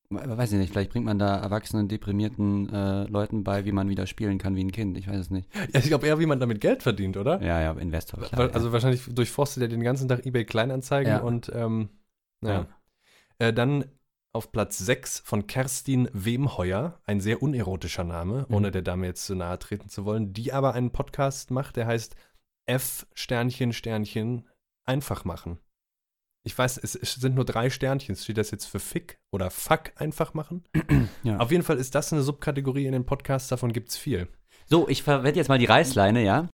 [0.09, 3.89] We- Weiß ich nicht, vielleicht bringt man da erwachsenen, deprimierten äh, Leuten bei, wie man
[3.89, 4.97] wieder spielen kann wie ein Kind.
[4.97, 5.53] Ich weiß es nicht.
[5.73, 7.41] Ja, ich glaube eher, wie man damit Geld verdient, oder?
[7.43, 8.21] Ja, ja, Investor.
[8.21, 8.53] Klar, Weil- ja.
[8.53, 11.19] also wahrscheinlich durchforstet er den ganzen Tag eBay Kleinanzeigen Ja.
[11.19, 11.89] und ähm.
[12.41, 12.65] Ja.
[13.39, 13.83] Äh, dann
[14.33, 18.55] auf Platz 6 von Kerstin Wemheuer, ein sehr unerotischer Name, Mhm.
[18.55, 21.85] ohne der Dame jetzt zu nahe treten zu wollen, die aber einen Podcast macht, der
[21.87, 22.15] heißt
[22.65, 24.47] F Sternchen Sternchen
[24.85, 25.59] einfach machen.
[26.45, 28.15] Ich weiß, es, es sind nur drei Sternchen.
[28.17, 30.63] Steht das jetzt für Fick oder Fuck einfach machen?
[31.23, 31.37] Ja.
[31.37, 34.27] Auf jeden Fall ist das eine Subkategorie in den Podcasts, davon gibt es viel.
[34.65, 36.49] So, ich verwende jetzt mal die Reißleine, ja?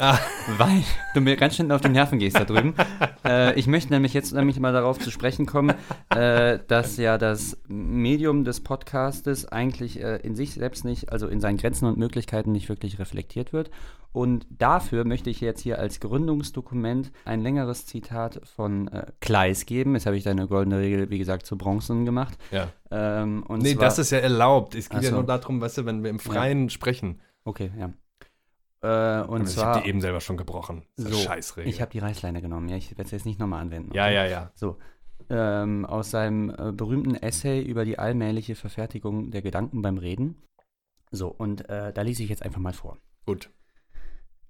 [0.00, 0.18] Ah.
[0.56, 0.82] Weil
[1.12, 2.74] du mir ganz schön auf die Nerven gehst da drüben.
[3.24, 5.74] äh, ich möchte nämlich jetzt nämlich mal darauf zu sprechen kommen,
[6.08, 11.38] äh, dass ja das Medium des Podcastes eigentlich äh, in sich selbst nicht, also in
[11.40, 13.70] seinen Grenzen und Möglichkeiten nicht wirklich reflektiert wird.
[14.12, 19.94] Und dafür möchte ich jetzt hier als Gründungsdokument ein längeres Zitat von äh, Kleist geben.
[19.94, 22.38] Jetzt habe ich deine goldene Regel, wie gesagt, zu Bronzen gemacht.
[22.50, 22.68] Ja.
[22.90, 24.74] Ähm, und nee, zwar, das ist ja erlaubt.
[24.74, 27.20] Es geht Ach ja nur darum, weißt du, wenn wir im Freien sprechen.
[27.44, 27.92] Okay, ja.
[28.82, 29.74] Äh, und ich zwar.
[29.74, 30.84] habe die eben selber schon gebrochen.
[30.96, 31.70] So, Scheißregel.
[31.70, 32.76] Ich habe die Reißleine genommen, ja.
[32.76, 33.92] Ich werde es jetzt nicht nochmal anwenden.
[33.94, 34.14] ja, okay?
[34.14, 34.50] ja, ja.
[34.54, 34.78] So.
[35.28, 40.36] Ähm, aus seinem äh, berühmten Essay über die allmähliche Verfertigung der Gedanken beim Reden.
[41.12, 42.96] So, und äh, da lese ich jetzt einfach mal vor.
[43.26, 43.50] Gut.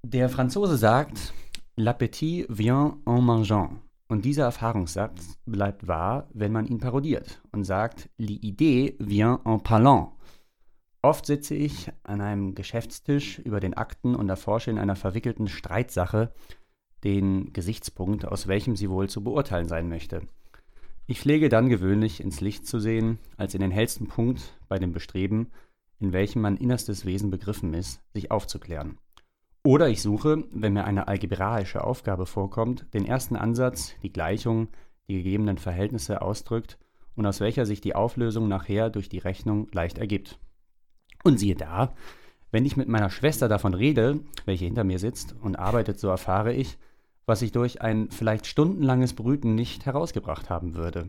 [0.02, 1.34] Der Franzose sagt,
[1.76, 3.80] L'appétit vient en mangeant.
[4.08, 10.12] Und dieser Erfahrungssatz bleibt wahr, wenn man ihn parodiert und sagt, L'idée vient en parlant.
[11.02, 16.32] Oft sitze ich an einem Geschäftstisch über den Akten und erforsche in einer verwickelten Streitsache
[17.04, 20.22] den Gesichtspunkt, aus welchem sie wohl zu beurteilen sein möchte.
[21.06, 24.92] Ich pflege dann gewöhnlich ins Licht zu sehen, als in den hellsten Punkt bei dem
[24.92, 25.48] Bestreben,
[25.98, 28.98] in welchem mein innerstes Wesen begriffen ist, sich aufzuklären.
[29.64, 34.68] Oder ich suche, wenn mir eine algebraische Aufgabe vorkommt, den ersten Ansatz, die Gleichung,
[35.08, 36.78] die gegebenen Verhältnisse ausdrückt
[37.16, 40.38] und aus welcher sich die Auflösung nachher durch die Rechnung leicht ergibt.
[41.22, 41.94] Und siehe da,
[42.50, 46.52] wenn ich mit meiner Schwester davon rede, welche hinter mir sitzt und arbeitet, so erfahre
[46.52, 46.78] ich,
[47.26, 51.08] was ich durch ein vielleicht stundenlanges Brüten nicht herausgebracht haben würde.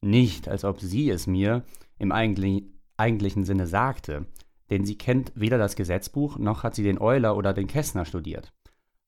[0.00, 1.64] Nicht, als ob sie es mir
[1.98, 2.64] im eigentlich,
[2.96, 4.26] eigentlichen Sinne sagte,
[4.70, 8.52] denn sie kennt weder das Gesetzbuch noch hat sie den Euler oder den Kästner studiert.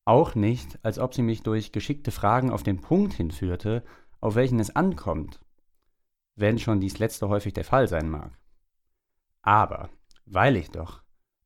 [0.04, 3.82] Auch nicht, als ob sie mich durch geschickte Fragen auf den Punkt hinführte,
[4.20, 5.40] auf welchen es ankommt,
[6.36, 8.38] wenn schon dies letzte häufig der Fall sein mag.
[9.42, 9.90] Aber,
[10.26, 11.02] weil ich doch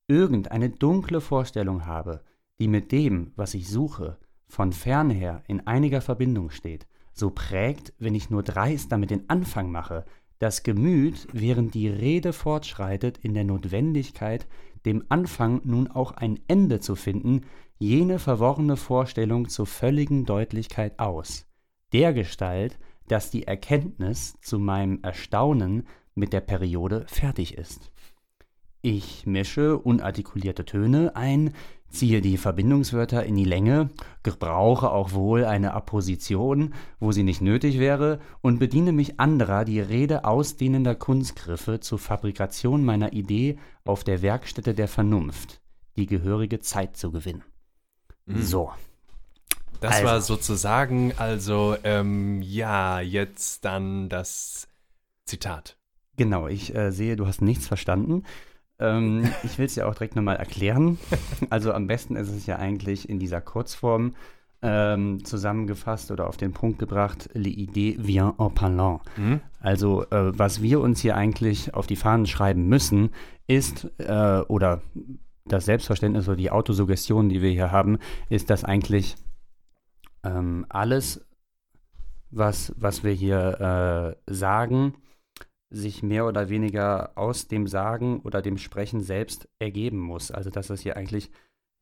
[0.09, 2.23] irgendeine dunkle Vorstellung habe,
[2.59, 8.15] die mit dem, was ich suche, von fernher in einiger Verbindung steht, so prägt, wenn
[8.15, 10.05] ich nur dreist damit den Anfang mache,
[10.39, 14.47] das Gemüt, während die Rede fortschreitet, in der Notwendigkeit,
[14.85, 17.43] dem Anfang nun auch ein Ende zu finden,
[17.79, 21.47] jene verworrene Vorstellung zur völligen Deutlichkeit aus,
[21.93, 27.93] dergestalt, dass die Erkenntnis zu meinem Erstaunen mit der Periode fertig ist.
[28.89, 31.55] Ich mische unartikulierte Töne ein,
[31.89, 33.91] ziehe die Verbindungswörter in die Länge,
[34.23, 39.81] gebrauche auch wohl eine Apposition, wo sie nicht nötig wäre, und bediene mich anderer die
[39.81, 45.61] Rede ausdehnender Kunstgriffe zur Fabrikation meiner Idee auf der Werkstätte der Vernunft,
[45.97, 47.43] die gehörige Zeit zu gewinnen.
[48.27, 48.41] Mhm.
[48.41, 48.71] So.
[49.81, 50.05] Das Also.
[50.05, 54.69] war sozusagen, also, ähm, ja, jetzt dann das
[55.25, 55.77] Zitat.
[56.17, 58.23] Genau, ich äh, sehe, du hast nichts verstanden.
[58.79, 60.99] Ähm, ich will es ja auch direkt nochmal erklären.
[61.51, 64.15] Also am besten ist es ja eigentlich in dieser Kurzform
[64.63, 69.01] ähm, zusammengefasst oder auf den Punkt gebracht, l'idée vient en parlant.
[69.17, 69.41] Mhm.
[69.61, 73.11] Also äh, was wir uns hier eigentlich auf die Fahnen schreiben müssen,
[73.47, 74.83] ist, äh, oder
[75.45, 77.99] das Selbstverständnis oder die Autosuggestion, die wir hier haben,
[78.29, 79.17] ist, dass eigentlich
[80.25, 81.25] ähm, alles,
[82.31, 84.95] was, was wir hier äh, sagen,
[85.77, 90.31] sich mehr oder weniger aus dem Sagen oder dem Sprechen selbst ergeben muss.
[90.31, 91.31] Also dass das hier eigentlich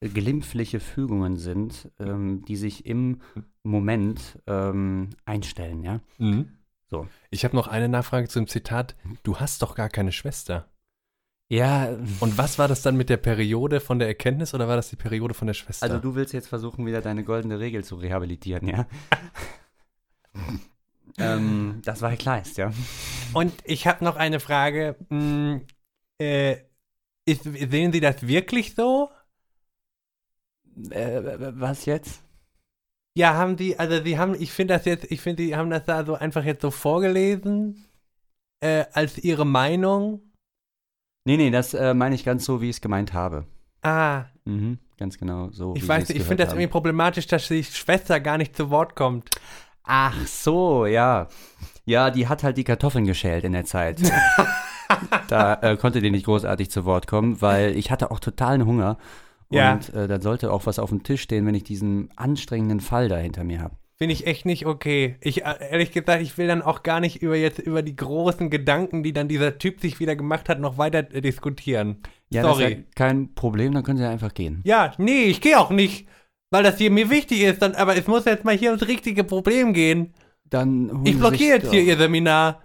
[0.00, 3.20] glimpfliche Fügungen sind, ähm, die sich im
[3.62, 6.00] Moment ähm, einstellen, ja.
[6.18, 6.50] Mhm.
[6.90, 7.08] So.
[7.30, 8.96] Ich habe noch eine Nachfrage zum Zitat.
[9.22, 10.68] Du hast doch gar keine Schwester.
[11.48, 11.88] Ja,
[12.20, 14.96] Und was war das dann mit der Periode von der Erkenntnis oder war das die
[14.96, 15.84] Periode von der Schwester?
[15.84, 18.86] also du willst jetzt versuchen, wieder deine goldene Regel zu rehabilitieren, ja?
[21.18, 22.72] ähm, das war Kleist, ja.
[23.32, 24.96] Und ich habe noch eine Frage.
[25.10, 25.62] Hm,
[26.20, 26.56] äh,
[27.26, 29.10] ist, sehen Sie das wirklich so?
[30.90, 31.22] Äh,
[31.58, 32.22] was jetzt?
[33.16, 35.84] Ja, haben die, also sie haben, ich finde das jetzt, ich finde, die haben das
[35.84, 37.84] da so einfach jetzt so vorgelesen,
[38.60, 40.32] äh, als ihre Meinung.
[41.24, 43.46] Nee, nee, das äh, meine ich ganz so, wie ich es gemeint habe.
[43.82, 45.74] Ah, Mhm, ganz genau so.
[45.74, 48.68] ich weiß Sie nicht, ich finde das irgendwie problematisch, dass die Schwester gar nicht zu
[48.68, 49.30] Wort kommt.
[49.84, 51.28] Ach so, ja.
[51.84, 54.00] Ja, die hat halt die Kartoffeln geschält in der Zeit.
[55.28, 58.98] da äh, konnte die nicht großartig zu Wort kommen, weil ich hatte auch totalen Hunger.
[59.50, 59.74] Ja.
[59.74, 63.08] Und äh, dann sollte auch was auf dem Tisch stehen, wenn ich diesen anstrengenden Fall
[63.08, 63.76] da hinter mir habe.
[63.96, 65.16] Finde ich echt nicht okay.
[65.20, 68.50] Ich, äh, ehrlich gesagt, ich will dann auch gar nicht über jetzt über die großen
[68.50, 72.02] Gedanken, die dann dieser Typ sich wieder gemacht hat, noch weiter äh, diskutieren.
[72.30, 72.64] Ja, das Sorry.
[72.64, 74.62] ist ja kein Problem, dann können Sie ja einfach gehen.
[74.64, 76.08] Ja, nee, ich gehe auch nicht,
[76.50, 79.24] weil das hier mir wichtig ist, dann, aber es muss jetzt mal hier ums richtige
[79.24, 80.14] Problem gehen.
[80.44, 82.62] Dann holen Ich blockiere jetzt doch- hier Ihr Seminar.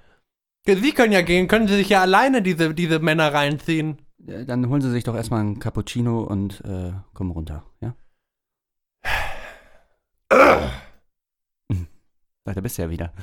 [0.66, 4.02] Sie können ja gehen, können Sie sich ja alleine diese, diese Männer reinziehen.
[4.20, 7.96] Dann holen Sie sich doch erstmal einen Cappuccino und äh, kommen runter, ja?
[12.46, 13.14] Ach, da bist du ja wieder.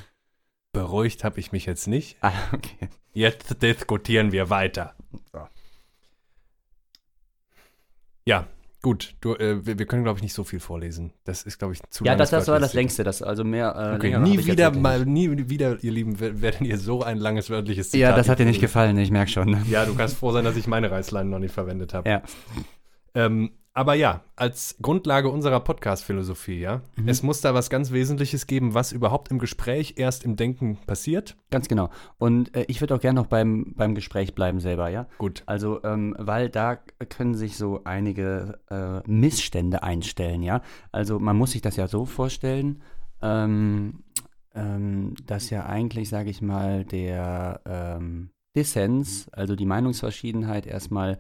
[0.72, 2.16] Beruhigt habe ich mich jetzt nicht.
[2.22, 2.88] Ah, okay.
[3.12, 4.94] Jetzt diskutieren wir weiter.
[8.26, 8.46] Ja,
[8.87, 9.16] gut.
[9.20, 11.12] Du, äh, wir, wir können, glaube ich, nicht so viel vorlesen.
[11.24, 13.74] Das ist, glaube ich, zu Ja, das, das war das längste, das also mehr.
[13.74, 17.51] Äh, Okay, nie wieder, mal, nie wieder, ihr Lieben, wer- werdet ihr so ein langes
[17.51, 19.59] wörtliches Ja, Zitat das hat dir nicht gefallen, ich merke schon.
[19.68, 22.09] Ja, du kannst froh sein, dass ich meine Reißleine noch nicht verwendet habe.
[22.09, 22.22] Ja.
[23.14, 27.09] Ähm, aber ja, als Grundlage unserer Podcast-Philosophie, ja, Mhm.
[27.09, 31.37] es muss da was ganz Wesentliches geben, was überhaupt im Gespräch erst im Denken passiert.
[31.51, 31.91] Ganz genau.
[32.16, 35.07] Und äh, ich würde auch gerne noch beim, beim Gespräch bleiben selber, ja?
[35.18, 35.43] Gut.
[35.45, 40.62] Also, ähm, weil da können sich so einige äh, Missstände einstellen, ja?
[40.91, 42.83] Also, man muss sich das ja so vorstellen,
[43.20, 44.05] ähm,
[44.55, 51.18] ähm, dass ja eigentlich, sage ich mal, der ähm, Dissens, also die Meinungsverschiedenheit erstmal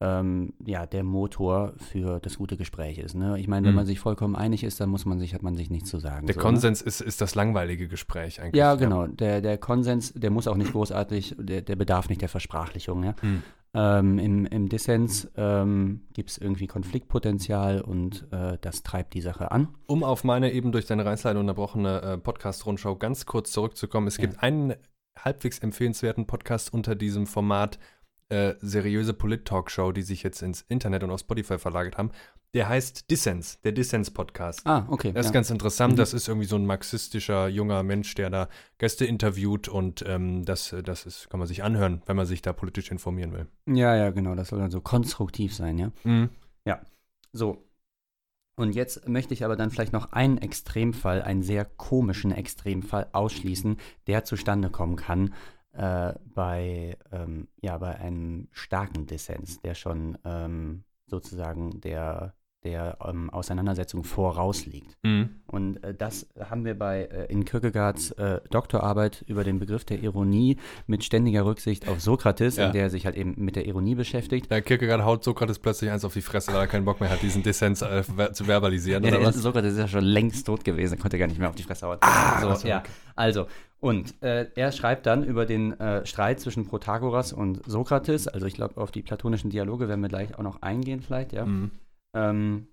[0.00, 3.14] ähm, ja, der Motor für das gute Gespräch ist.
[3.14, 3.38] Ne?
[3.40, 3.76] Ich meine, wenn Mhm.
[3.76, 6.26] man sich vollkommen einig ist, dann muss man sich, hat man sich nichts zu sagen.
[6.26, 6.42] Der so, ne?
[6.44, 8.58] Konsens ist, ist das langweilige Gespräch eigentlich.
[8.58, 9.06] Ja, genau.
[9.06, 13.04] Der, der Konsens, der muss auch nicht großartig, der, der bedarf nicht der Versprachlichung.
[13.04, 13.14] Ja?
[13.20, 13.42] Hm.
[13.74, 19.50] Ähm, Im im Dissens ähm, gibt es irgendwie Konfliktpotenzial und äh, das treibt die Sache
[19.50, 19.68] an.
[19.86, 24.06] Um auf meine eben durch deine Reißleine unterbrochene äh, Podcast-Rundschau ganz kurz zurückzukommen.
[24.06, 24.22] Es Ja.
[24.26, 24.74] gibt einen
[25.18, 27.78] halbwegs empfehlenswerten Podcast unter diesem Format,
[28.28, 32.10] äh, seriöse Polit-Talkshow, die sich jetzt ins Internet und auf Spotify verlagert haben.
[32.54, 34.66] Der heißt Dissens, der Dissens-Podcast.
[34.66, 35.12] Ah, okay.
[35.12, 35.34] Das ist ja.
[35.34, 35.94] ganz interessant.
[35.94, 35.96] Mhm.
[35.96, 38.48] Das ist irgendwie so ein marxistischer junger Mensch, der da
[38.78, 42.52] Gäste interviewt und ähm, das, das ist, kann man sich anhören, wenn man sich da
[42.52, 43.46] politisch informieren will.
[43.66, 44.34] ja, ja, genau.
[44.34, 45.92] Das soll dann so konstruktiv sein, ja.
[47.36, 47.62] So.
[48.58, 53.76] Und jetzt möchte ich aber dann vielleicht noch einen Extremfall, einen sehr komischen Extremfall ausschließen,
[54.06, 55.34] der zustande kommen kann
[55.76, 62.34] äh, bei, ähm, ja, bei einem starken Dissens, der schon ähm, sozusagen der,
[62.66, 64.96] der ähm, Auseinandersetzung vorausliegt.
[65.46, 70.02] Und äh, das haben wir bei äh, in Kierkegaards äh, Doktorarbeit über den Begriff der
[70.02, 70.56] Ironie
[70.86, 72.66] mit ständiger Rücksicht auf Sokrates, Ja.
[72.66, 74.50] in der er sich halt eben mit der Ironie beschäftigt.
[74.50, 77.22] Der Kierkegaard haut Sokrates plötzlich eins auf die Fresse, weil er keinen Bock mehr hat,
[77.22, 79.36] diesen Dissens äh, ver zu verbalisieren, Ja, oder der was?
[79.36, 81.98] Sokrates ist ja schon längst tot gewesen, konnte gar nicht mehr auf die Fresse hauen.
[82.00, 82.78] Ah, so, ach so, ja.
[82.80, 82.90] okay.
[83.14, 83.46] Also,
[83.78, 88.54] und äh, er schreibt dann über den äh, Streit zwischen Protagoras und Sokrates, also ich
[88.54, 91.46] glaube, auf die platonischen Dialoge werden wir gleich auch noch eingehen vielleicht, ja.
[91.46, 91.70] Mhm.
[92.14, 92.68] Ähm,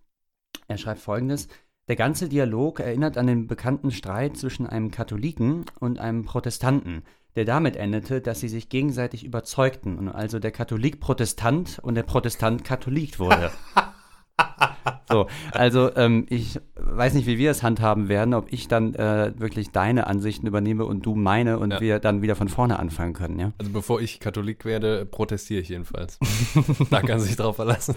[0.67, 1.47] er schreibt folgendes.
[1.89, 7.03] Der ganze Dialog erinnert an den bekannten Streit zwischen einem Katholiken und einem Protestanten,
[7.35, 12.03] der damit endete, dass sie sich gegenseitig überzeugten und also der Katholik Protestant und der
[12.03, 13.51] Protestant Katholik wurde.
[15.09, 19.33] so, also ähm, ich weiß nicht, wie wir es handhaben werden, ob ich dann äh,
[19.37, 21.81] wirklich deine Ansichten übernehme und du meine und Ja.
[21.81, 23.53] wir dann wieder von vorne anfangen können, ja?
[23.57, 26.19] Also bevor ich Katholik werde, protestiere ich jedenfalls.
[26.89, 27.95] da kann sich drauf verlassen.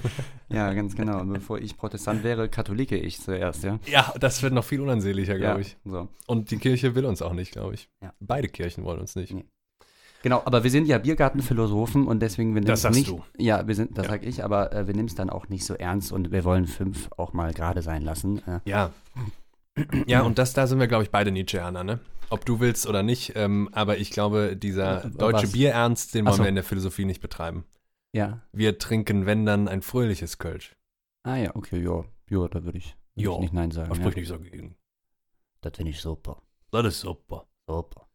[0.48, 1.20] Ja, ganz genau.
[1.20, 3.78] Und bevor ich Protestant wäre, katholike ich zuerst, ja?
[3.86, 5.76] Ja, das wird noch viel unansehnlicher, glaube ja, ich.
[5.84, 6.08] So.
[6.26, 7.88] Und die Kirche will uns auch nicht, glaube ich.
[8.02, 8.12] Ja.
[8.20, 9.32] Beide Kirchen wollen uns nicht.
[9.32, 9.44] Nee.
[10.26, 13.10] Genau, aber wir sind ja Biergartenphilosophen und deswegen wir nehmen Das es sagst nicht.
[13.10, 13.22] du.
[13.38, 14.10] Ja, wir sind, das Ja.
[14.10, 16.66] sag ich, aber äh, wir nehmen es dann auch nicht so ernst und wir wollen
[16.66, 18.42] fünf auch mal gerade sein lassen.
[18.44, 18.90] Äh, Ja.
[20.08, 22.00] Ja, und das, da sind wir, glaube ich, beide Nietzscheaner, ne?
[22.28, 25.52] Ob du willst oder nicht, ähm, aber ich glaube, dieser Äh, deutsche was?
[25.52, 26.42] Bierernst, den wollen so.
[26.42, 27.64] wir in der Philosophie nicht betreiben.
[28.12, 28.40] ja.
[28.52, 30.74] Wir trinken, wenn dann, ein fröhliches Kölsch.
[31.22, 32.02] Ah ja, okay, ja.
[32.30, 33.90] Ja, da würde ich, würd ich nicht Nein sagen.
[33.90, 34.00] Da Ja.
[34.00, 34.74] sprich nicht so gegen.
[35.60, 36.42] Das finde ich super.
[36.72, 37.46] Das ist super.
[37.68, 38.08] Super.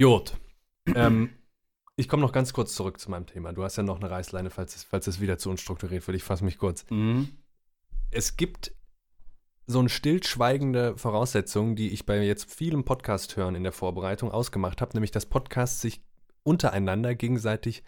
[0.00, 0.32] Gut.
[0.96, 1.30] Ähm,
[1.96, 3.52] ich komme noch ganz kurz zurück zu meinem Thema.
[3.52, 6.16] Du hast ja noch eine Reißleine, falls es, falls es wieder zu unstrukturiert wird.
[6.16, 6.84] Ich fasse mich kurz.
[6.90, 7.28] Mhm.
[8.10, 8.72] es gibt
[9.66, 14.80] so eine stillschweigende Voraussetzung, die ich bei jetzt vielem Podcast hören in der Vorbereitung ausgemacht
[14.80, 16.02] habe, nämlich dass Podcasts sich
[16.42, 17.84] untereinander gegenseitig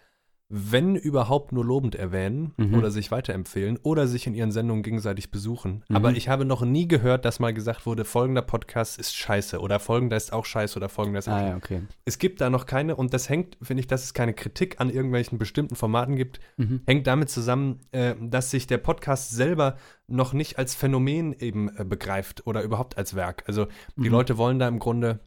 [0.55, 2.75] wenn überhaupt nur lobend erwähnen Mhm.
[2.75, 5.83] oder sich weiterempfehlen oder sich in ihren Sendungen gegenseitig besuchen.
[5.89, 5.95] Mhm.
[5.95, 9.79] Aber ich habe noch nie gehört, dass mal gesagt wurde, folgender Podcast ist scheiße oder
[9.79, 11.81] folgender ist auch scheiße oder folgender ist auch Ah ja, okay.
[12.05, 14.91] Es gibt da noch keine und das hängt, finde ich, dass es keine Kritik an
[14.91, 16.81] irgendwelchen bestimmten Formaten gibt, Mhm.
[16.85, 19.77] hängt damit zusammen, äh, dass sich der Podcast selber
[20.07, 23.43] noch nicht als Phänomen eben äh, begreift oder überhaupt als Werk.
[23.47, 24.11] Also die Mhm.
[24.11, 25.19] Leute wollen da im Grunde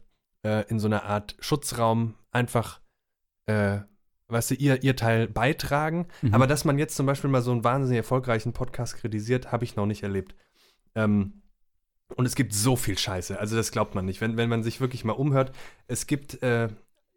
[0.45, 2.81] äh, in so einer Art Schutzraum einfach,
[3.47, 3.81] äh,
[4.29, 6.07] weißt du, ihr, ihr Teil beitragen.
[6.23, 6.35] Mhm.
[6.35, 9.77] Aber dass man jetzt zum Beispiel mal so einen wahnsinnig erfolgreichen Podcast kritisiert, habe ich
[9.77, 10.35] noch nicht erlebt.
[10.95, 11.43] Ähm,
[12.15, 14.21] und es gibt so viel Scheiße, also das glaubt man nicht.
[14.21, 15.51] Wenn, wenn man sich wirklich mal umhört,
[15.89, 16.69] es gibt äh,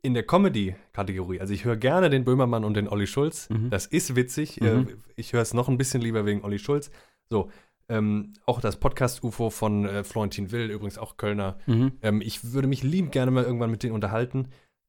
[0.02, 3.70] in der Comedy-Kategorie, also ich höre gerne den Böhmermann und den Olli Schulz, Mhm.
[3.70, 4.60] das ist witzig.
[4.62, 4.68] Mhm.
[4.68, 4.86] Äh,
[5.16, 6.90] ich höre es noch ein bisschen lieber wegen Olli Schulz.
[7.30, 7.52] So,
[7.88, 11.58] ähm, auch das Podcast-UFO von äh, Florentin Will, übrigens auch Kölner.
[11.68, 11.92] Mhm.
[12.02, 14.48] Ähm, ich würde mich liebend gerne mal irgendwann mit denen unterhalten.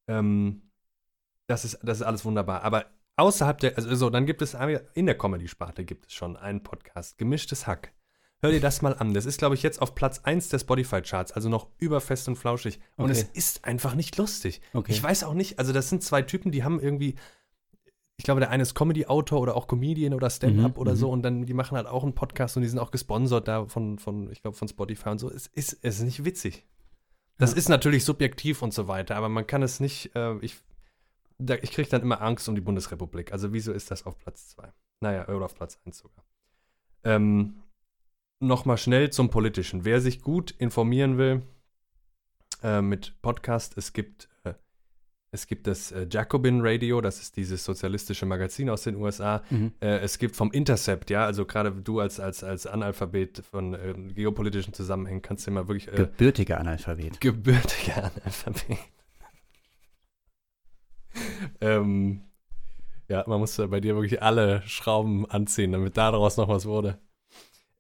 [0.09, 0.63] Ähm,
[1.51, 2.63] das, ist, das ist alles wunderbar.
[2.63, 2.87] Aber
[3.17, 4.57] außerhalb der, also so, dann gibt es
[4.95, 7.93] in der Comedy-Sparte gibt es schon einen Podcast, Gemischtes Hack.
[8.43, 9.13] Hör dir das mal an.
[9.13, 12.37] Das ist, glaube ich, jetzt auf Platz 1 der Spotify-Charts, also noch über fest und
[12.37, 12.81] flauschig.
[12.97, 13.13] Und Okay.
[13.13, 14.63] es ist einfach nicht lustig.
[14.73, 14.93] Okay.
[14.93, 17.17] Ich weiß auch nicht, also das sind zwei Typen, die haben irgendwie,
[18.17, 20.97] ich glaube, der eine ist Comedy-Autor oder auch Comedian oder Stand-up Mhm, oder mhm.
[20.97, 23.67] so und dann, die machen halt auch einen Podcast und die sind auch gesponsert da
[23.67, 25.31] von, von ich glaube, von Spotify und so.
[25.31, 26.65] Es ist, es ist nicht witzig.
[27.37, 27.57] Das Ja.
[27.59, 30.57] ist natürlich subjektiv und so weiter, aber man kann es nicht, äh, ich,
[31.41, 33.33] da, ich kriege dann immer Angst um die Bundesrepublik.
[33.33, 34.73] Also wieso ist das auf Platz 2?
[35.01, 36.25] Naja, oder auf Platz 1 sogar.
[37.05, 37.63] Ähm,
[38.43, 39.85] Nochmal schnell zum Politischen.
[39.85, 41.43] Wer sich gut informieren will
[42.63, 44.55] äh, mit Podcast, es gibt äh,
[45.31, 49.43] es gibt das äh, Jacobin Radio, das ist dieses sozialistische Magazin aus den USA.
[49.51, 49.73] Mhm.
[49.81, 53.95] Äh, es gibt vom Intercept, ja, also gerade du als, als, als Analphabet von äh,
[54.15, 57.21] geopolitischen Zusammenhängen kannst du mal wirklich äh, Gebürtiger Analphabet.
[57.21, 58.79] gebürtiger Analphabet.
[61.61, 62.23] Ähm,
[63.09, 66.99] ja, man musste bei dir wirklich alle Schrauben anziehen, damit daraus noch was wurde.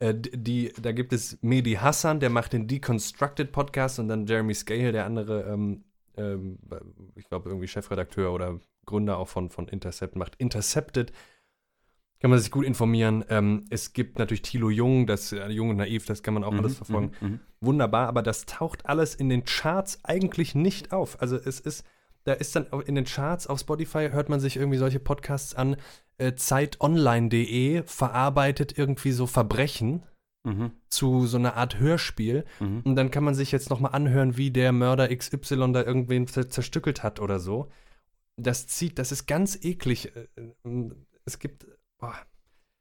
[0.00, 4.54] Äh, die, da gibt es Mehdi Hassan, der macht den Deconstructed Podcast und dann Jeremy
[4.54, 5.84] Scale, der andere, ähm,
[6.16, 6.58] ähm,
[7.14, 11.12] ich glaube, irgendwie Chefredakteur oder Gründer auch von, von Intercept, macht Intercepted.
[12.18, 13.24] Kann man sich gut informieren.
[13.28, 16.52] Ähm, es gibt natürlich Thilo Jung, das äh, Jung und Naiv, das kann man auch
[16.52, 17.28] alles verfolgen Mhm.
[17.28, 17.40] Mhm.
[17.60, 21.20] wunderbar, aber das taucht alles in den Charts eigentlich nicht auf.
[21.22, 21.86] Also es ist,
[22.24, 25.76] da ist dann in den Charts auf Spotify hört man sich irgendwie solche Podcasts an.
[26.18, 30.02] Äh, Zeitonline.de verarbeitet irgendwie so Verbrechen
[30.42, 30.72] Mhm.
[30.88, 32.46] zu so einer Art Hörspiel.
[32.60, 32.80] Mhm.
[32.84, 36.48] Und dann kann man sich jetzt nochmal anhören, wie der Mörder XY da irgendwen zer
[36.48, 37.70] zerstückelt hat oder so.
[38.36, 40.16] Das zieht, das ist ganz eklig.
[40.16, 40.28] Äh,
[40.64, 40.90] äh,
[41.26, 41.66] Es gibt.
[41.98, 42.14] Boah.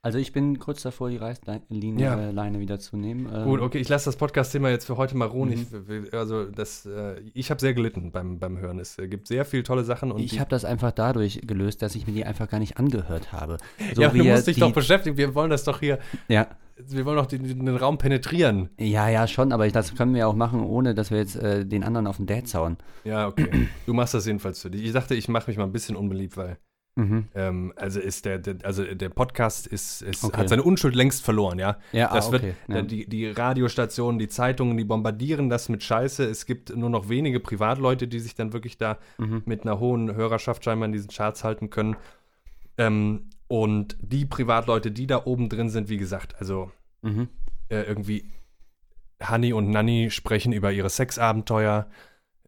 [0.01, 1.61] Also ich bin kurz davor, die Reißleine
[1.97, 2.17] Ja.
[2.17, 3.29] äh, Leine wieder zu nehmen.
[3.33, 5.49] Ähm, Gut, okay, ich lasse das Podcast-Thema jetzt für heute mal ruhen.
[5.49, 6.05] Mhm.
[6.05, 8.79] Ich, also das, äh, ich habe sehr gelitten beim, beim Hören.
[8.79, 10.13] Es äh, gibt sehr viele tolle Sachen.
[10.13, 13.33] Und Ich habe das einfach dadurch gelöst, dass ich mir die einfach gar nicht angehört
[13.33, 13.57] habe.
[13.93, 15.17] So ja, du musst dich doch beschäftigen.
[15.17, 16.47] Wir wollen das doch hier, ja,
[16.77, 18.69] wir wollen doch den, den Raum penetrieren.
[18.79, 21.65] ja, ja, schon, aber ich, das können wir auch machen, ohne dass wir jetzt äh,
[21.65, 22.77] den anderen auf den Dad hauen.
[23.03, 23.67] Ja, okay.
[23.85, 24.85] du machst das jedenfalls für dich.
[24.85, 26.57] Ich dachte, ich mache mich mal ein bisschen unbeliebt, weil
[26.99, 27.27] Mhm.
[27.33, 30.37] ähm, also ist der, der, also der Podcast ist, ist Okay.
[30.37, 31.77] hat seine Unschuld längst verloren, ja.
[31.93, 32.53] Ja, Das ah, wird, okay.
[32.67, 32.81] äh, ja.
[32.81, 36.25] die, die Radiostationen, die Zeitungen, die bombardieren das mit Scheiße.
[36.25, 39.43] Es gibt nur noch wenige Privatleute, die sich dann wirklich da mhm.
[39.45, 41.95] mit einer hohen Hörerschaft scheinbar in diesen Charts halten können.
[42.77, 46.71] Ähm, und die Privatleute, die da oben drin sind, wie gesagt, also
[47.01, 47.29] Mhm.
[47.69, 48.25] äh, irgendwie
[49.21, 51.87] Hanni und Nanni sprechen über ihre Sexabenteuer.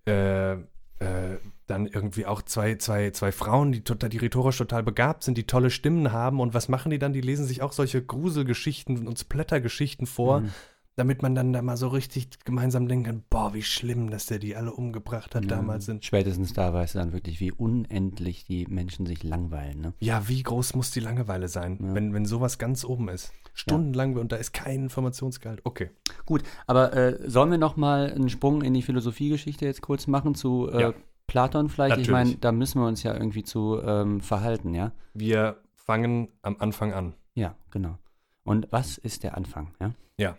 [0.06, 1.38] Äh, äh,
[1.72, 5.48] dann irgendwie auch zwei, zwei, zwei Frauen, die, total, die rhetorisch total begabt sind, die
[5.48, 6.40] tolle Stimmen haben.
[6.40, 7.14] Und was machen die dann?
[7.14, 10.50] Die lesen sich auch solche Gruselgeschichten und Splattergeschichten vor, Mhm.
[10.98, 14.38] damit man dann da mal so richtig gemeinsam denken kann, boah, wie schlimm, dass der
[14.40, 15.86] die alle umgebracht hat Ja, damals.
[15.86, 16.06] Sind.
[16.06, 19.82] Spätestens da weißt du dann wirklich, wie unendlich die Menschen sich langweilen.
[19.82, 19.94] Ne?
[20.00, 21.96] Ja, wie groß muss die Langeweile sein, Ja.
[21.96, 23.32] wenn, wenn sowas ganz oben ist?
[23.54, 25.60] Stundenlang und da ist kein Informationsgehalt.
[25.66, 25.90] Okay.
[26.26, 30.36] Gut, aber äh, sollen wir noch mal einen Sprung in die Philosophiegeschichte jetzt kurz machen
[30.36, 30.94] zu äh, Ja.
[31.32, 31.94] Platon vielleicht?
[31.94, 32.30] Ich Natürlich.
[32.30, 34.92] meine, da müssen wir uns ja irgendwie zu ähm, verhalten, ja?
[35.14, 37.14] Wir fangen am Anfang an.
[37.36, 37.98] Ja, genau.
[38.44, 39.94] Und was ist der Anfang, ja?
[40.18, 40.38] Ja.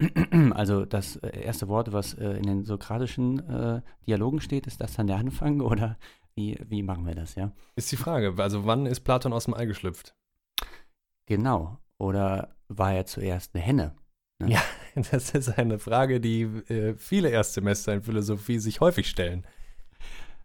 [0.54, 4.94] Also das äh, erste Wort, was äh, in den sokratischen äh, Dialogen steht, ist das
[4.94, 5.98] dann der Anfang oder
[6.34, 7.52] wie, wie machen wir das, ja?
[7.76, 8.32] Ist die Frage.
[8.38, 10.16] Also, wann ist Platon aus dem Ei geschlüpft?
[11.26, 11.78] Genau.
[11.98, 13.94] Oder war er zuerst eine Henne?
[14.38, 14.52] Ne?
[14.52, 14.62] Ja.
[15.10, 19.46] Das ist eine Frage, die äh, viele Erstsemester in Philosophie sich häufig stellen.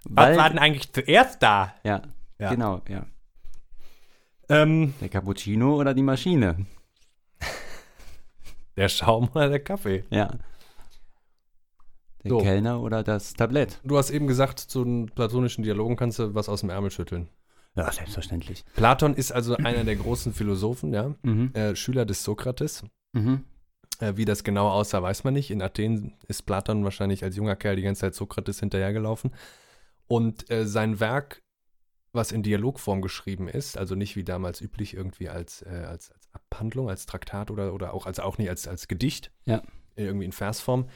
[0.05, 1.73] Weil, denn eigentlich zuerst da?
[1.83, 2.01] ja,
[2.39, 2.49] Ja.
[2.51, 3.05] genau, ja.
[4.49, 6.65] Ähm, Der Cappuccino oder die Maschine?
[8.75, 10.03] der Schaum oder der Kaffee?
[10.09, 10.37] Ja.
[12.23, 12.37] Der So.
[12.39, 13.79] Kellner oder das Tablett?
[13.83, 17.29] Du hast eben gesagt, zu den platonischen Dialogen kannst du was aus dem Ärmel schütteln.
[17.75, 18.65] Ja, selbstverständlich.
[18.75, 21.51] Platon ist also einer der großen Philosophen, ja, Mhm.
[21.53, 22.83] äh, Schüler des Sokrates.
[23.13, 23.43] Mhm.
[23.99, 25.51] Äh, wie das genau aussah, weiß man nicht.
[25.51, 29.31] In Athen ist Platon wahrscheinlich als junger Kerl die ganze Zeit Sokrates hinterhergelaufen.
[30.07, 31.43] Und äh, sein Werk,
[32.13, 36.29] was in Dialogform geschrieben ist, also nicht wie damals üblich irgendwie als, äh, als, als
[36.33, 39.61] Abhandlung, als Traktat oder, oder auch, also auch nicht als, als Gedicht, Ja.
[39.95, 40.87] irgendwie in Versform,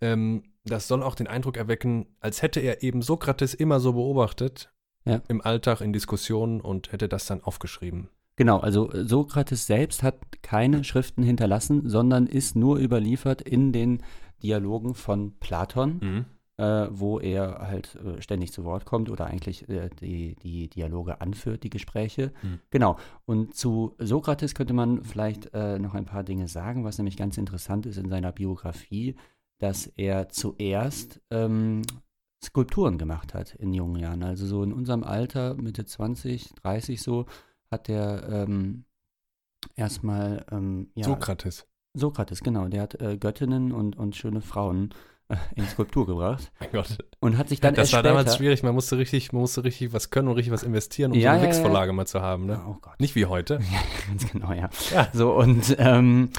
[0.00, 4.72] ähm, das soll auch den Eindruck erwecken, als hätte er eben Sokrates immer so beobachtet,
[5.04, 5.20] Ja.
[5.28, 8.08] im Alltag, in Diskussionen und hätte das dann aufgeschrieben.
[8.36, 14.02] Genau, also äh, Sokrates selbst hat keine Schriften hinterlassen, sondern ist nur überliefert in den
[14.42, 16.24] Dialogen von Platon,
[16.60, 21.22] äh, wo er halt äh, ständig zu Wort kommt oder eigentlich äh, die, die Dialoge
[21.22, 22.32] anführt, die Gespräche.
[22.42, 22.58] Hm.
[22.68, 22.98] Genau.
[23.24, 27.38] Und zu Sokrates könnte man vielleicht äh, noch ein paar Dinge sagen, was nämlich ganz
[27.38, 29.16] interessant ist in seiner Biografie,
[29.58, 31.80] dass er zuerst ähm,
[32.44, 34.22] Skulpturen gemacht hat in jungen Jahren.
[34.22, 37.24] Also so in unserem Alter, Mitte 20, 30 so,
[37.70, 38.84] hat er ähm,
[39.76, 41.66] erstmal ähm, ja, Sokrates.
[41.94, 44.90] Sokrates, genau, der hat äh, Göttinnen und, und schöne Frauen
[45.56, 46.98] in Skulptur gebracht Mein Gott.
[47.20, 48.62] und hat sich dann das erst war später, damals schwierig.
[48.62, 51.44] Man musste richtig, man musste richtig was können und richtig was investieren, um Ja, so
[51.44, 51.92] eine ja, ja.
[51.92, 52.46] Mal zu haben.
[52.46, 52.60] Ne?
[52.66, 52.98] Oh Gott.
[53.00, 53.60] Nicht wie heute.
[53.70, 53.78] Ja,
[54.08, 54.68] ganz genau, ja.
[54.92, 55.08] Ja.
[55.12, 56.30] So, und ähm,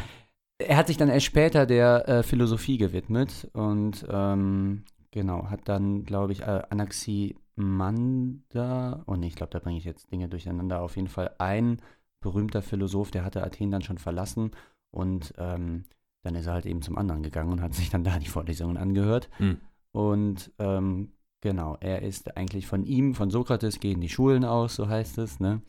[0.57, 6.03] er hat sich dann erst später der äh, Philosophie gewidmet und ähm, genau, hat dann,
[6.03, 10.95] glaube ich, äh, Anaximanda, oh nee, ich glaube, da bringe ich jetzt Dinge durcheinander, auf
[10.95, 11.81] jeden Fall ein
[12.19, 14.51] berühmter Philosoph, der hatte Athen dann schon verlassen
[14.91, 15.85] und ähm,
[16.23, 18.77] dann ist er halt eben zum anderen gegangen und hat sich dann da die Vorlesungen
[18.77, 19.29] angehört.
[19.37, 19.59] Hm.
[19.91, 24.87] Und ähm, genau, er ist eigentlich von ihm, von Sokrates gehen die Schulen aus, so
[24.87, 25.61] heißt es, ne?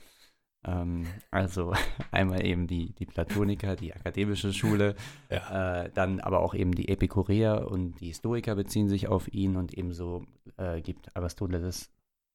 [0.65, 1.73] Ähm, also
[2.13, 4.95] einmal eben die, die Platoniker, die akademische Schule,
[5.31, 5.85] Ja.
[5.85, 9.77] äh, dann aber auch eben die Epikureer und die Stoiker beziehen sich auf ihn und
[9.77, 10.25] ebenso
[10.59, 11.91] äh, gibt Aristoteles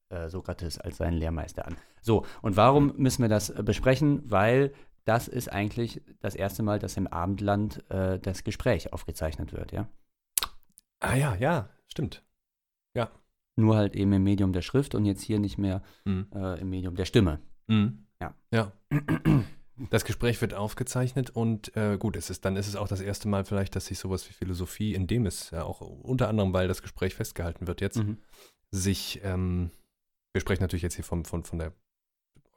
[0.10, 1.78] äh, Sokrates als seinen Lehrmeister an.
[2.02, 4.24] So, und warum müssen wir das äh, besprechen?
[4.26, 4.74] Weil
[5.08, 9.88] das ist eigentlich das erste Mal, dass im Abendland äh, das Gespräch aufgezeichnet wird, ja?
[11.00, 12.24] Ah ja, ja, stimmt.
[13.60, 16.28] Nur halt eben im Medium der Schrift und jetzt hier nicht mehr Hm.
[16.32, 17.40] äh, im Medium der Stimme.
[17.68, 18.06] Hm.
[18.22, 18.36] Ja.
[18.52, 18.72] Ja.
[19.90, 23.28] Das Gespräch wird aufgezeichnet und äh, gut, es ist, dann ist es auch das erste
[23.28, 26.68] Mal vielleicht, dass sich sowas wie Philosophie, in dem es ja auch unter anderem, weil
[26.68, 28.18] das Gespräch festgehalten wird jetzt, Mhm.
[28.70, 29.72] sich, ähm,
[30.34, 31.74] wir sprechen natürlich jetzt hier vom, von, von der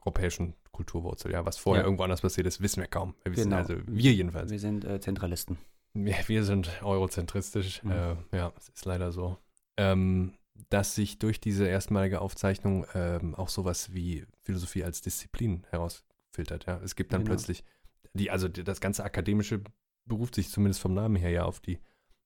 [0.02, 1.86] europäischen Kulturwurzel, ja, was vorher Ja.
[1.86, 3.14] irgendwo anders passiert ist, wissen wir kaum.
[3.24, 3.56] Wir wissen, Genau.
[3.56, 4.50] also wir jedenfalls.
[4.50, 5.58] Wir sind äh, Zentralisten.
[5.92, 7.90] Wir, wir sind eurozentristisch, Mhm.
[7.90, 9.36] äh, ja, es ist leider so.
[9.76, 10.34] Ähm,
[10.68, 16.78] dass sich durch diese erstmalige Aufzeichnung ähm, auch sowas wie Philosophie als Disziplin herausfiltert, ja.
[16.84, 17.30] Es gibt dann Genau.
[17.34, 17.64] plötzlich,
[18.14, 19.62] die, also die, das ganze Akademische
[20.04, 21.78] beruft sich zumindest vom Namen her ja auf die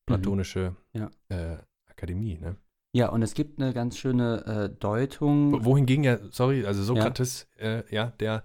[0.06, 1.10] platonische Ja.
[1.28, 1.56] äh,
[1.86, 2.56] Akademie, ne?
[2.94, 5.52] Ja, und es gibt eine ganz schöne äh, Deutung.
[5.52, 8.44] Wo- Wohingegen ja, sorry, also Sokrates, ja, äh, ja der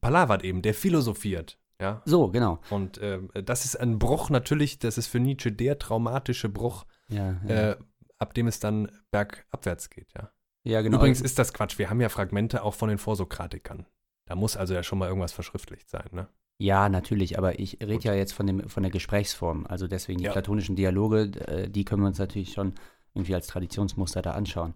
[0.00, 2.00] palavert eben, der philosophiert, ja.
[2.04, 2.60] So, genau.
[2.70, 7.36] Und ähm, das ist ein Bruch natürlich, das ist für Nietzsche der traumatische Bruch, Ja,
[7.46, 7.70] ja.
[7.72, 7.76] äh,
[8.18, 10.30] ab dem es dann bergabwärts geht, ja.
[10.64, 10.96] ja genau.
[10.96, 13.84] Übrigens ist das Quatsch, wir haben ja Fragmente auch von den Vorsokratikern.
[14.26, 16.28] Da muss also ja schon mal irgendwas verschriftlicht sein, ne?
[16.58, 19.66] Ja, natürlich, aber ich rede ja jetzt von, dem, von der Gesprächsform.
[19.66, 22.72] Also deswegen die platonischen Dialoge, äh, die können wir uns natürlich schon
[23.16, 24.74] irgendwie als Traditionsmuster da anschauen.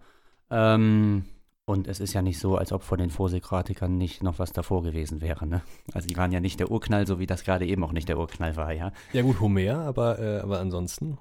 [0.50, 1.24] Ähm,
[1.66, 4.82] und es ist ja nicht so, als ob von den Vorsokratikern nicht noch was davor
[4.82, 5.46] gewesen wäre.
[5.46, 5.62] Ne?
[5.92, 8.18] Also die waren ja nicht der Urknall, so wie das gerade eben auch nicht der
[8.18, 8.92] Urknall war, ja.
[9.12, 11.18] Ja gut, Homer, aber, äh, aber ansonsten,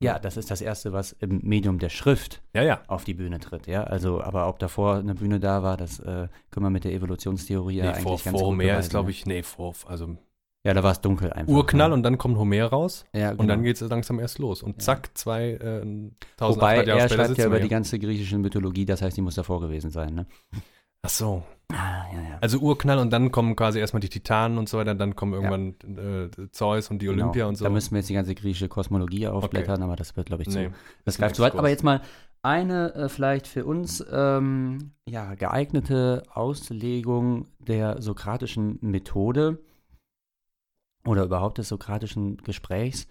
[0.00, 2.80] Ja, das ist das Erste, was im Medium der Schrift ja, ja.
[2.86, 3.82] auf die Bühne tritt, ja.
[3.82, 7.78] Also, aber ob davor eine Bühne da war, das äh, können wir mit der Evolutionstheorie
[7.78, 9.10] ja nee, eigentlich vor, ganz vor gut Homer beweisen, ist, glaube ja.
[9.10, 10.16] ich, nee, vor, also
[10.64, 11.52] Ja, da war es dunkel einfach.
[11.52, 11.94] Urknall ja.
[11.94, 13.62] und dann kommt Homer raus ja, und dann genau.
[13.62, 14.62] geht es langsam erst los.
[14.62, 14.78] Und Ja.
[14.80, 17.70] zack, zwei, äh, 1800 Wobei Jahre er schreibt ja über wir die hier.
[17.70, 20.26] ganze griechische Mythologie, das heißt, die muss davor gewesen sein, ne?
[21.02, 21.42] Ach so.
[21.70, 22.38] Ah, ja, ja.
[22.40, 25.74] Also Urknall und dann kommen quasi erstmal die Titanen und so weiter, dann kommen irgendwann
[25.96, 27.48] äh, Zeus und die Olympia genau.
[27.48, 27.64] und so.
[27.64, 30.58] Da müssen wir jetzt die ganze griechische Kosmologie aufblättern, aber das wird, glaube ich, zu.
[30.58, 30.70] nee,
[31.04, 31.54] das greift zu weit.
[31.54, 32.00] Aber jetzt mal
[32.42, 39.58] eine äh, vielleicht für uns ähm, ja, geeignete Auslegung der sokratischen Methode
[41.06, 43.06] oder überhaupt des sokratischen Gesprächs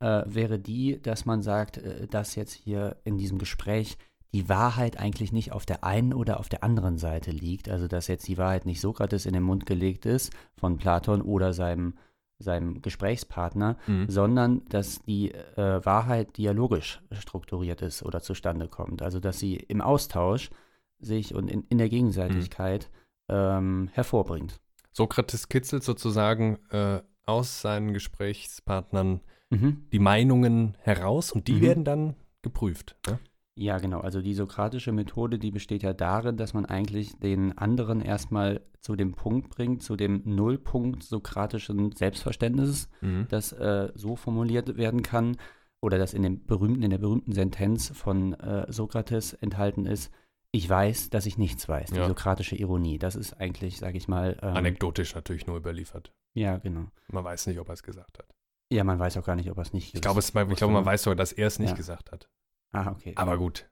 [0.00, 3.96] äh, wäre die, dass man sagt, äh, dass jetzt hier in diesem Gespräch
[4.32, 7.68] die Wahrheit eigentlich nicht auf der einen oder auf der anderen Seite liegt.
[7.68, 11.52] Also dass jetzt die Wahrheit nicht Sokrates in den Mund gelegt ist von Platon oder
[11.52, 11.94] seinem,
[12.38, 14.10] seinem Gesprächspartner, Mhm.
[14.10, 19.00] sondern dass die äh, Wahrheit dialogisch strukturiert ist oder zustande kommt.
[19.00, 20.50] Also dass sie im Austausch
[20.98, 22.90] sich und in, in der Gegenseitigkeit
[23.28, 24.60] ähm, hervorbringt.
[24.92, 29.20] Sokrates kitzelt sozusagen äh, aus seinen Gesprächspartnern
[29.50, 29.86] Mhm.
[29.92, 31.60] die Meinungen heraus und die Mhm.
[31.60, 32.96] werden dann geprüft.
[33.06, 33.18] Ne?
[33.56, 34.00] Ja, genau.
[34.00, 38.96] Also die sokratische Methode, die besteht ja darin, dass man eigentlich den anderen erstmal zu
[38.96, 43.26] dem Punkt bringt, zu dem Nullpunkt sokratischen Selbstverständnisses, Mhm.
[43.30, 45.36] das äh, so formuliert werden kann
[45.80, 50.12] oder das in dem berühmten, in der berühmten Sentenz von äh, Sokrates enthalten ist.
[50.52, 51.90] Ich weiß, dass ich nichts weiß.
[51.90, 52.06] Die Ja.
[52.06, 52.98] sokratische Ironie.
[52.98, 54.36] Das ist eigentlich, sage ich mal.
[54.42, 56.12] Ähm, Anekdotisch natürlich nur überliefert.
[56.34, 56.86] Ja, genau.
[57.08, 58.26] Man weiß nicht, ob er es gesagt hat.
[58.72, 60.72] Ja, man weiß auch gar nicht, ob er es nicht Ich glaube, es, ich glaube,
[60.72, 61.76] man weiß sogar, dass er es nicht Ja.
[61.76, 62.28] gesagt hat.
[62.72, 63.12] Ah, okay.
[63.16, 63.68] Aber gut.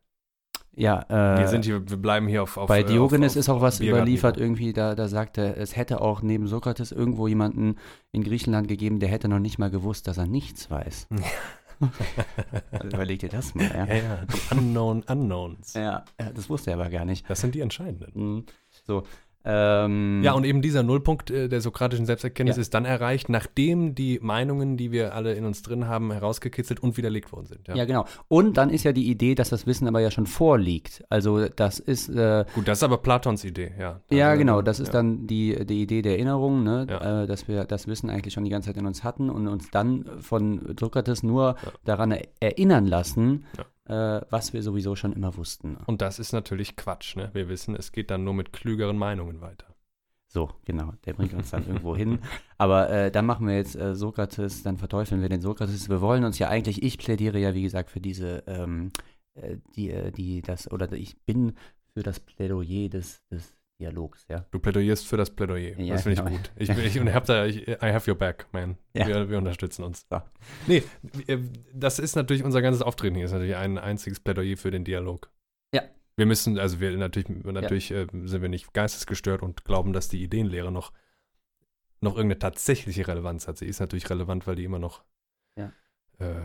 [0.76, 2.56] ja, äh, Wir sind hier, wir bleiben hier auf.
[2.56, 5.76] auf Bei Diogenes auf, auf ist auch was überliefert irgendwie, da, da sagt er, es
[5.76, 7.76] hätte auch neben Sokrates irgendwo jemanden
[8.12, 11.08] in Griechenland gegeben, der hätte noch nicht mal gewusst, dass er nichts weiß.
[12.70, 13.86] Also überleg dir das mal, ja.
[13.86, 15.74] Ja, ja, die Unknown Unknowns.
[15.74, 17.28] Ja, ja, das wusste er aber gar nicht.
[17.28, 18.12] Das sind die entscheidenden.
[18.14, 18.46] Mhm.
[18.86, 19.04] So,
[19.44, 22.60] ähm, Ja, und eben dieser Nullpunkt äh, der sokratischen Selbsterkenntnis Ja.
[22.62, 26.96] ist dann erreicht, nachdem die Meinungen, die wir alle in uns drin haben, herausgekitzelt und
[26.96, 27.68] widerlegt worden sind.
[27.68, 27.74] Ja.
[27.76, 28.06] ja, genau.
[28.28, 31.04] Und dann ist ja die Idee, dass das Wissen aber ja schon vorliegt.
[31.08, 34.00] Also das ist, äh, Gut, das ist aber Platons Idee, ja.
[34.10, 34.92] ja Also, genau, das ist ja.
[34.94, 36.86] dann die, die Idee der Erinnerung, ne?
[36.88, 37.22] Ja.
[37.22, 39.70] äh, dass wir das Wissen eigentlich schon die ganze Zeit in uns hatten und uns
[39.70, 41.72] dann von Sokrates nur Ja.
[41.84, 43.44] daran er- erinnern lassen,
[43.86, 45.76] äh, was wir sowieso schon immer wussten.
[45.86, 47.30] Und das ist natürlich Quatsch, ne?
[47.32, 49.74] Wir wissen, es geht dann nur mit klügeren Meinungen weiter.
[50.26, 52.18] So, genau, der bringt uns dann irgendwo hin.
[52.58, 55.88] Aber äh, dann machen wir jetzt äh, Sokrates, dann verteufeln wir den Sokrates.
[55.88, 58.90] Wir wollen uns ja eigentlich, ich plädiere ja, wie gesagt, für diese, ähm,
[59.34, 61.52] äh, die, äh, die, das, oder ich bin
[61.92, 64.46] für das Plädoyer des, des Dialogs, ja.
[64.52, 65.78] Du plädoyierst für das Plädoyer.
[65.78, 66.36] Ja, das finde ich genau.
[66.36, 66.52] gut.
[66.56, 68.78] Ich, ich, und hab da, ich, I have your back, man.
[68.94, 69.06] Ja.
[69.06, 70.06] Wir, wir unterstützen uns.
[70.08, 70.22] So.
[70.68, 70.84] Nee,
[71.26, 71.38] äh,
[71.72, 75.30] das ist natürlich unser ganzes Auftreten hier, ist natürlich ein einziges Plädoyer für den Dialog.
[75.74, 75.82] Ja.
[76.16, 80.22] Wir müssen, also wir natürlich, natürlich äh, sind wir nicht geistesgestört und glauben, dass die
[80.22, 80.92] Ideenlehre noch,
[82.00, 83.58] noch irgendeine tatsächliche Relevanz hat.
[83.58, 85.02] Sie ist natürlich relevant, weil die immer noch
[85.58, 85.72] Ja.
[86.20, 86.42] äh,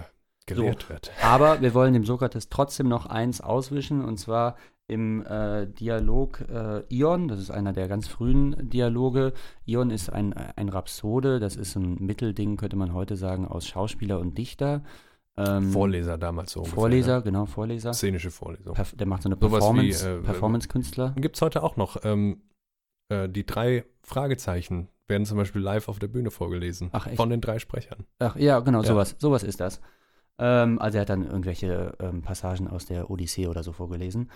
[0.48, 1.12] gelehrt wird.
[1.22, 4.58] Aber wir wollen dem Sokrates trotzdem noch eins auswischen, und zwar
[4.90, 9.34] im äh, Dialog äh, Ion, das ist einer der ganz frühen Dialoge.
[9.66, 14.20] Ion ist ein, ein Rhapsode, das ist ein Mittelding, könnte man heute sagen, aus Schauspieler
[14.20, 14.84] und Dichter.
[15.38, 16.76] Ähm, Vorleser damals so ungefähr.
[16.76, 17.24] Vorleser, Ne?
[17.24, 17.94] genau, Vorleser.
[17.94, 18.74] Szenische Vorlesung.
[18.74, 21.14] Perf der macht so eine Sowas wie, Performance, äh, Performance-Künstler.
[21.18, 21.98] Gibt es heute auch noch.
[22.04, 22.42] Ähm,
[23.10, 26.90] äh, die drei Fragezeichen werden zum Beispiel live auf der Bühne vorgelesen.
[26.92, 27.16] Ach, echt?
[27.16, 28.06] Von den drei Sprechern.
[28.20, 28.88] Ach ja, genau, Ja.
[28.88, 29.80] sowas, sowas ist das.
[30.38, 34.30] Ähm, also er hat dann irgendwelche ähm, Passagen aus der Odyssee oder so vorgelesen.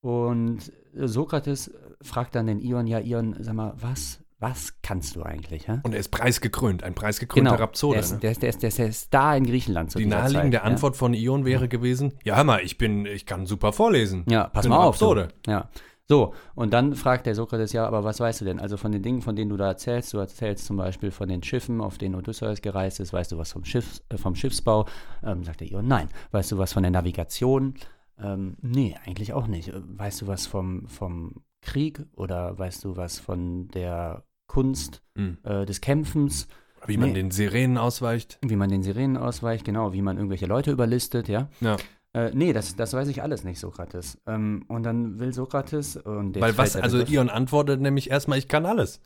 [0.00, 1.70] Und Sokrates
[2.02, 5.68] fragt dann den Ion, ja Ion, sag mal, was, was kannst du eigentlich?
[5.68, 5.80] Hä?
[5.82, 7.94] Und er ist preisgekrönt, ein preisgekrönter Rhapsode.
[7.94, 8.18] der, ist, ne?
[8.18, 10.70] der, ist, der, ist, der ist der Star in Griechenland zu Die naheliegende Zeit, ja.
[10.70, 14.24] Antwort von Ion wäre gewesen: Ja, hör mal, ich bin, ich kann super vorlesen.
[14.28, 14.94] Ja, pass mal auf.
[14.94, 15.28] Rhapsode.
[15.42, 15.50] Du.
[15.50, 15.68] Ja.
[16.08, 18.58] So, und dann fragt der Sokrates, ja, aber was weißt du denn?
[18.58, 21.40] Also von den Dingen, von denen du da erzählst, du erzählst zum Beispiel von den
[21.44, 24.86] Schiffen, auf denen Odysseus gereist ist, weißt du was vom, Schiffs, äh, vom Schiffsbau?
[25.22, 26.08] Ähm, sagt der Ion, nein.
[26.32, 27.74] Weißt du was von der Navigation?
[28.22, 29.68] Ähm, nee, eigentlich auch nicht.
[29.68, 35.38] Äh, Weißt du was vom, vom Krieg oder weißt du was von der Kunst Hm.
[35.44, 36.48] äh, des Kämpfens?
[36.86, 37.14] Wie man Nee.
[37.14, 38.38] den Sirenen ausweicht.
[38.42, 41.48] Wie man den Sirenen ausweicht, genau, wie man irgendwelche Leute überlistet, ja.
[41.60, 41.76] Ja.
[42.14, 44.18] Äh, nee, das, das weiß ich alles nicht, Sokrates.
[44.26, 48.64] Ähm, und dann will Sokrates und Weil was, also Ion antwortet nämlich erstmal, ich kann
[48.66, 49.00] alles.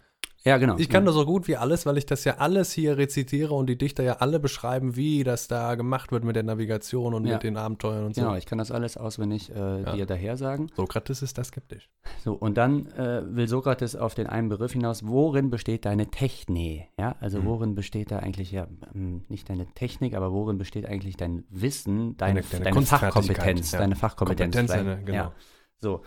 [0.47, 0.77] Ja, genau.
[0.77, 1.07] Ich kann ja.
[1.07, 4.03] das so gut wie alles, weil ich das ja alles hier rezitiere und die Dichter
[4.03, 7.35] ja alle beschreiben, wie das da gemacht wird mit der Navigation und Ja.
[7.35, 8.21] mit den Abenteuern und so.
[8.21, 9.93] Genau, ich kann das alles auswendig äh, Ja.
[9.97, 10.67] dir daher sagen.
[10.77, 11.89] Sokrates ist da skeptisch.
[12.23, 16.89] So, und dann äh, will Sokrates auf den einen Begriff hinaus, worin besteht deine Techne?
[16.99, 17.47] Ja, also Mhm.
[17.47, 22.19] worin besteht da eigentlich ja ähm, nicht deine Technik, aber worin besteht eigentlich dein Wissen,
[22.19, 23.79] deine, Deine- deine deine, Fachkompetenz, ja.
[23.79, 24.55] deine Fachkompetenz.
[24.57, 25.17] Kompetenz, eine, genau.
[25.17, 25.33] Ja.
[25.81, 26.03] So.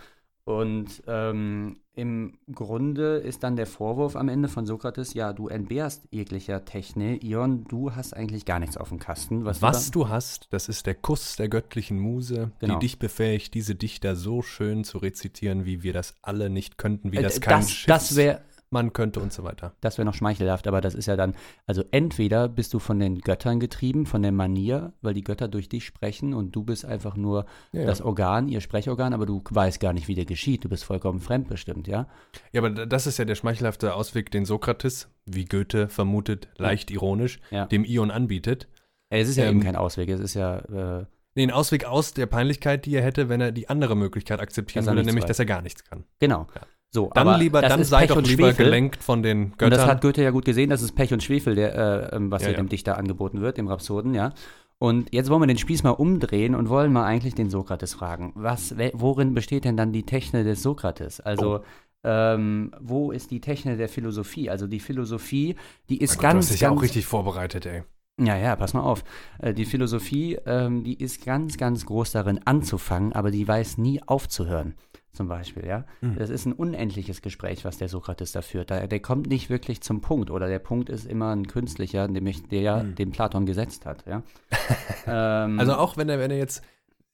[0.48, 6.08] Und ähm, im Grunde ist dann der Vorwurf am Ende von Sokrates, ja, du entbehrst
[6.10, 7.22] jeglicher Techne.
[7.22, 9.44] Ion, du hast eigentlich gar nichts auf dem Kasten.
[9.44, 12.78] Was, Was du du hast, das ist der Kuss der göttlichen Muse, Genau.
[12.78, 17.12] die dich befähigt, diese Dichter so schön zu rezitieren, wie wir das alle nicht könnten,
[17.12, 19.72] wie da, das äh, kein das, das wäre Schiffsmann könnte und so weiter.
[19.80, 21.34] das wär noch schmeichelhaft, aber das ist ja dann,
[21.66, 25.68] also entweder bist du von den Göttern getrieben, von der Manier, weil die Götter durch
[25.68, 28.04] dich sprechen und du bist einfach nur Ja, das ja.
[28.04, 30.64] Organ, ihr Sprechorgan, aber du weißt gar nicht, wie der geschieht.
[30.64, 32.08] Du bist vollkommen fremdbestimmt, ja?
[32.52, 37.40] ja, aber das ist ja der schmeichelhafte Ausweg, den Sokrates, wie Goethe vermutet, leicht ironisch,
[37.50, 37.66] Ja.
[37.66, 38.68] dem Ion anbietet.
[39.10, 41.06] Es ist ja Ähm, eben kein Ausweg, es ist ja, äh,
[41.36, 44.92] ein Ausweg aus der Peinlichkeit, die er hätte, wenn er die andere Möglichkeit akzeptieren er
[44.92, 46.04] würde, nämlich, dass er gar nichts kann.
[46.18, 46.46] genau.
[46.54, 46.62] Ja.
[46.90, 48.64] So, Dann lieber, dann sei Pech doch und lieber Schwefel.
[48.64, 49.86] gelenkt von den Und das Göttern.
[49.88, 51.74] hat Goethe ja gut gesehen, das ist Pech und Schwefel, der,
[52.12, 52.62] äh, ähm, was Ja, hier ja.
[52.62, 54.32] dem Dichter angeboten wird, dem Rhapsoden, ja.
[54.78, 58.32] Und jetzt wollen wir den Spieß mal umdrehen und wollen mal eigentlich den Sokrates fragen.
[58.36, 61.20] Was, worin besteht denn dann die Techne des Sokrates?
[61.20, 61.64] Also, Oh.
[62.04, 64.48] ähm, wo ist die Techne der Philosophie?
[64.48, 65.56] Also die Philosophie,
[65.90, 67.82] die ist Mein Gott, du ganz, hast dich ja ganz, auch richtig vorbereitet, ey.
[68.18, 69.04] Ja, ja, pass mal auf.
[69.40, 74.02] Äh, Die Philosophie, ähm, die ist ganz, ganz groß darin anzufangen, aber die weiß nie
[74.06, 74.74] aufzuhören.
[75.12, 75.84] Zum Beispiel, ja.
[76.00, 76.16] Hm.
[76.16, 78.70] Das ist ein unendliches Gespräch, was der Sokrates da führt.
[78.70, 82.46] Da, der kommt nicht wirklich zum Punkt oder der Punkt ist immer ein künstlicher, nämlich
[82.48, 82.94] der, Hm.
[82.94, 84.22] den Platon gesetzt hat, ja.
[85.06, 86.62] ähm, Also auch wenn er, wenn er jetzt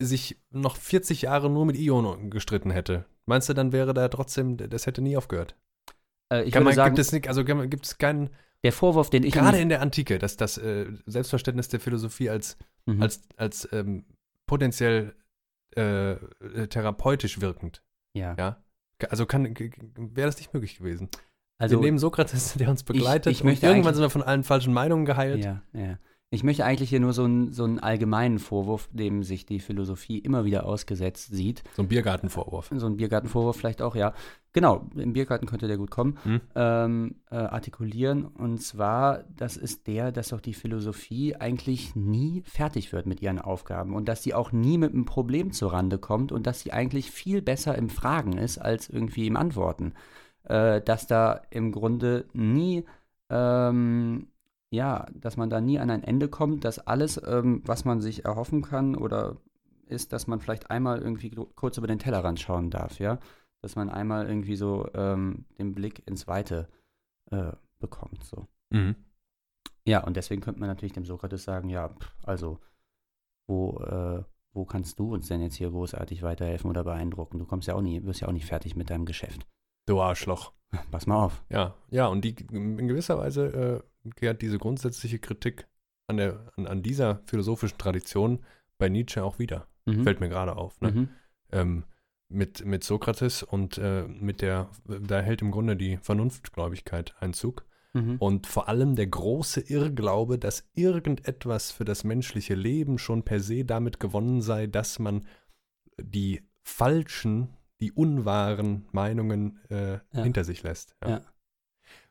[0.00, 4.56] sich noch 40 Jahre nur mit Ion gestritten hätte, meinst du, dann wäre da trotzdem,
[4.56, 5.54] das hätte nie aufgehört?
[6.32, 8.30] äh, ich Kann würde man, sagen, gibt es nicht, also gibt es keinen,
[8.64, 12.56] der Vorwurf, den ich gerade in der Antike, dass das äh, Selbstverständnis der Philosophie als,
[12.86, 13.02] Mhm.
[13.02, 14.04] als, als ähm,
[14.46, 15.14] potenziell
[15.76, 18.34] äh, äh, therapeutisch wirkend, ja.
[18.38, 18.62] ja?
[19.08, 21.08] Also wäre das nicht möglich gewesen.
[21.58, 23.32] Also, wir nehmen Sokrates, der uns begleitet.
[23.32, 25.44] ich möchte und irgendwann sind wir von allen falschen Meinungen geheilt.
[25.44, 25.98] Ja, ja.
[26.30, 30.18] Ich möchte eigentlich hier nur so einen, so einen allgemeinen Vorwurf, dem sich die Philosophie
[30.18, 31.62] immer wieder ausgesetzt sieht.
[31.76, 32.70] So ein Biergartenvorwurf.
[32.74, 34.14] So ein Biergartenvorwurf vielleicht auch, ja.
[34.52, 36.18] Genau, im Biergarten könnte der gut kommen.
[36.24, 36.40] Hm?
[36.56, 38.24] Ähm, äh, artikulieren.
[38.24, 43.40] Und zwar, das ist der, dass auch die Philosophie eigentlich nie fertig wird mit ihren
[43.40, 47.12] Aufgaben und dass sie auch nie mit einem Problem zurande kommt und dass sie eigentlich
[47.12, 49.94] viel besser im Fragen ist als irgendwie im Antworten.
[50.44, 52.84] Äh, dass da im Grunde nie
[53.30, 54.28] ähm,
[54.74, 58.24] ja, dass man da nie an ein Ende kommt, dass alles, ähm, was man sich
[58.24, 59.36] erhoffen kann oder
[59.86, 63.18] ist, dass man vielleicht einmal irgendwie kurz über den Tellerrand schauen darf, ja,
[63.62, 66.68] dass man einmal irgendwie so ähm, den Blick ins Weite
[67.30, 68.46] äh, bekommt, so.
[68.70, 68.96] Mhm.
[69.86, 72.58] Ja, und deswegen könnte man natürlich dem Sokrates sagen, ja, pff, also,
[73.46, 77.38] wo, äh, wo kannst du uns denn jetzt hier großartig weiterhelfen oder beeindrucken?
[77.38, 79.46] Du kommst ja auch nie, wirst ja auch nicht fertig mit deinem Geschäft.
[79.86, 80.52] Du Arschloch.
[80.90, 81.44] Pass mal auf.
[81.50, 85.66] Ja, ja, und die in gewisser Weise äh, kehrt diese grundsätzliche Kritik
[86.06, 88.40] an, der, an, an dieser philosophischen Tradition
[88.78, 89.66] bei Nietzsche auch wieder.
[89.86, 90.02] Mhm.
[90.04, 90.80] Fällt mir gerade auf.
[90.80, 90.92] Ne?
[90.92, 91.08] Mhm.
[91.52, 91.84] Ähm,
[92.28, 97.64] mit, mit Sokrates und äh, mit der, da hält im Grunde die Vernunftgläubigkeit Einzug.
[97.92, 98.16] Mhm.
[98.18, 103.64] Und vor allem der große Irrglaube, dass irgendetwas für das menschliche Leben schon per se
[103.64, 105.26] damit gewonnen sei, dass man
[106.00, 110.22] die falschen, die unwahren Meinungen äh, Ja.
[110.22, 110.96] hinter sich lässt.
[111.06, 111.20] Ja.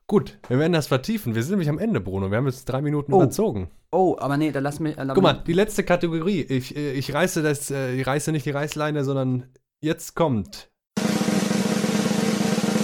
[0.07, 1.33] Gut, wir werden das vertiefen.
[1.33, 2.29] Wir sind nämlich am Ende, Bruno.
[2.29, 3.17] Wir haben jetzt drei Minuten Oh.
[3.17, 3.69] überzogen.
[3.91, 4.97] Oh, aber nee, da lass mich.
[4.97, 6.41] Äh, Guck mal, die letzte Kategorie.
[6.41, 9.45] Ich, äh, ich reiße das, äh, ich reiße nicht die Reißleine, sondern
[9.81, 10.69] jetzt kommt.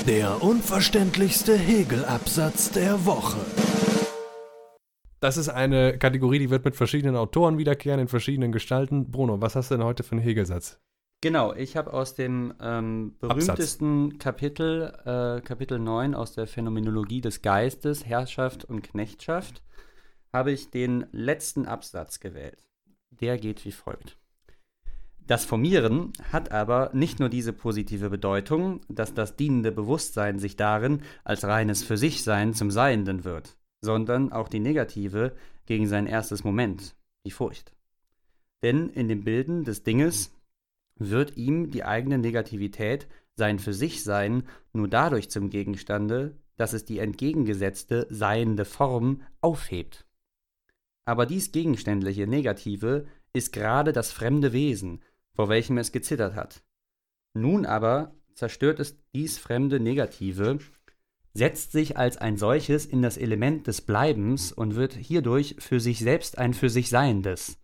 [0.07, 3.37] Der unverständlichste Hegelabsatz der Woche.
[5.19, 9.11] Das ist eine Kategorie, die wird mit verschiedenen Autoren wiederkehren, in verschiedenen Gestalten.
[9.11, 10.79] Bruno, was hast du denn heute für einen Hegelsatz?
[11.21, 17.41] Genau, ich habe aus dem ähm, berühmtesten Kapitel, äh, Kapitel 9 aus der Phänomenologie des
[17.41, 19.61] Geistes, Herrschaft und Knechtschaft,
[20.31, 22.69] habe ich den letzten Absatz gewählt.
[23.09, 24.17] Der geht wie folgt.
[25.27, 31.01] Das Formieren hat aber nicht nur diese positive Bedeutung, dass das dienende Bewusstsein sich darin
[31.25, 36.45] als reines Für sich Sein zum Seienden wird, sondern auch die negative gegen sein erstes
[36.45, 36.95] Moment,
[37.25, 37.75] die Furcht.
[38.63, 40.31] Denn in dem Bilden des Dinges
[40.99, 44.43] wird ihm die eigene Negativität, sein für sich Sein,
[44.73, 50.05] nur dadurch zum Gegenstande, dass es die entgegengesetzte seiende Form aufhebt.
[51.05, 55.01] Aber dies gegenständliche Negative ist gerade das fremde Wesen,
[55.33, 56.61] vor welchem es gezittert hat.
[57.33, 60.59] Nun aber zerstört es dies fremde Negative,
[61.33, 65.99] setzt sich als ein solches in das Element des Bleibens und wird hierdurch für sich
[65.99, 67.57] selbst ein für sich Seiendes.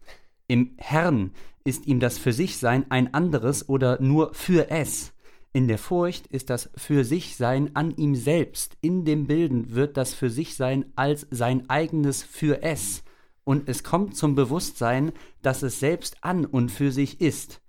[0.48, 1.32] Im Herrn
[1.64, 5.14] ist ihm das für sich Sein ein anderes oder nur für es.
[5.54, 8.78] In der Furcht ist das für sich Sein an ihm selbst.
[8.82, 13.04] In dem Bilden wird das für sich Sein als sein eigenes für es.
[13.44, 17.62] Und es kommt zum Bewusstsein, dass es selbst an und für sich ist.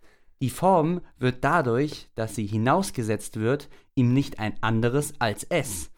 [0.42, 5.90] Die Form wird dadurch, dass sie hinausgesetzt wird, ihm nicht ein anderes als es.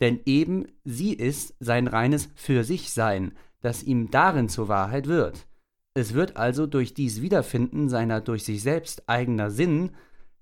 [0.00, 5.46] Denn eben sie ist sein reines Für sich Sein, das ihm darin zur Wahrheit wird.
[5.96, 9.90] Es wird also durch dies Wiederfinden seiner durch sich selbst eigener Sinn,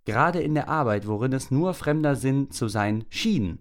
[0.07, 3.59] gerade in der Arbeit, worin es nur fremder Sinn zu sein schien.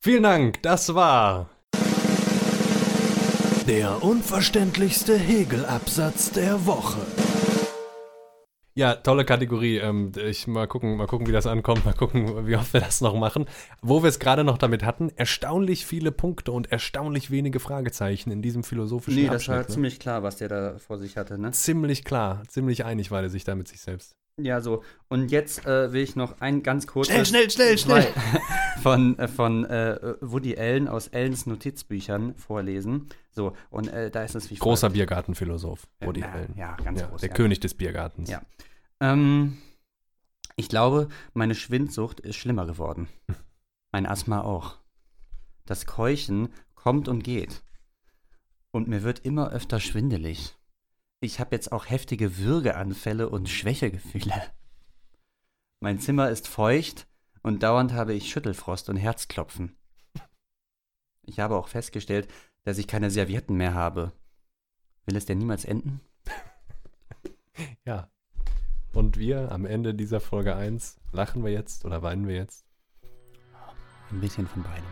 [0.00, 1.50] Vielen Dank, das war
[3.68, 7.31] Der unverständlichste Hegelabsatz der Woche.
[8.74, 9.76] Ja, tolle Kategorie.
[9.76, 13.00] Ähm, ich mal gucken, mal gucken, wie das ankommt, mal gucken, wie oft wir das
[13.02, 13.46] noch machen.
[13.82, 18.40] Wo wir es gerade noch damit hatten, erstaunlich viele Punkte und erstaunlich wenige Fragezeichen in
[18.40, 19.68] diesem philosophischen Abschnitt.
[19.68, 19.74] ne?
[19.74, 21.50] ziemlich klar, was der da vor sich hatte, ne?
[21.52, 24.16] ziemlich klar, ziemlich einig war er sich da mit sich selbst.
[24.38, 24.82] Ja, so.
[25.08, 28.14] Und jetzt äh, will ich noch ein ganz kurzes Schnell, schnell, schnell, schnell.
[28.82, 33.08] von, äh, von äh, Woody Allen aus Allens Notizbüchern vorlesen.
[33.30, 34.94] So, und äh, da ist es wie Großer folgt.
[34.94, 36.54] Biergartenphilosoph, Woody Na, Allen.
[36.56, 37.20] Ja, ganz Ja, groß.
[37.20, 37.34] der ja.
[37.34, 38.30] König des Biergartens.
[38.30, 38.42] Ja.
[39.00, 39.58] Ähm,
[40.56, 43.08] ich glaube, meine Schwindsucht ist schlimmer geworden.
[43.92, 44.78] Mein Asthma auch.
[45.66, 47.62] Das Keuchen kommt und geht.
[48.70, 50.56] Und mir wird immer öfter schwindelig.
[51.22, 54.34] Ich habe jetzt auch heftige Würgeanfälle und Schwächegefühle.
[55.78, 57.06] Mein Zimmer ist feucht
[57.44, 59.76] und dauernd habe ich Schüttelfrost und Herzklopfen.
[61.22, 62.26] Ich habe auch festgestellt,
[62.64, 64.10] dass ich keine Servietten mehr habe.
[65.06, 66.00] Will es denn niemals enden?
[67.84, 68.10] Ja.
[68.92, 72.64] Und wir am Ende dieser Folge 1, lachen wir jetzt oder weinen wir jetzt?
[74.10, 74.84] Ein bisschen von beidem.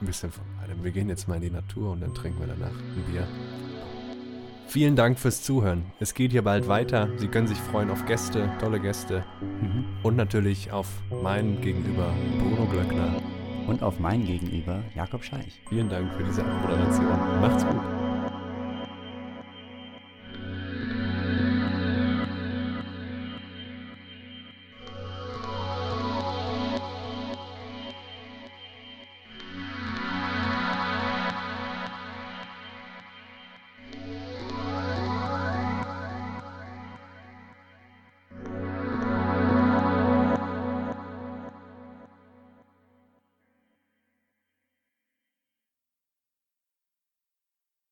[0.00, 0.82] Ein bisschen von beidem.
[0.84, 3.26] Wir gehen jetzt mal in die Natur und dann trinken wir danach ein Bier.
[4.72, 5.84] Vielen Dank fürs Zuhören.
[6.00, 7.10] Es geht hier bald weiter.
[7.18, 9.22] Sie können sich freuen auf Gäste, tolle Gäste
[9.60, 9.84] Mhm.
[10.02, 10.86] und natürlich auf
[11.22, 13.20] meinen Gegenüber Bruno Glöckner.
[13.66, 15.60] Und auf mein Gegenüber Jakob Scheich.
[15.68, 17.06] Vielen Dank für diese Moderation.
[17.42, 18.01] Macht's gut.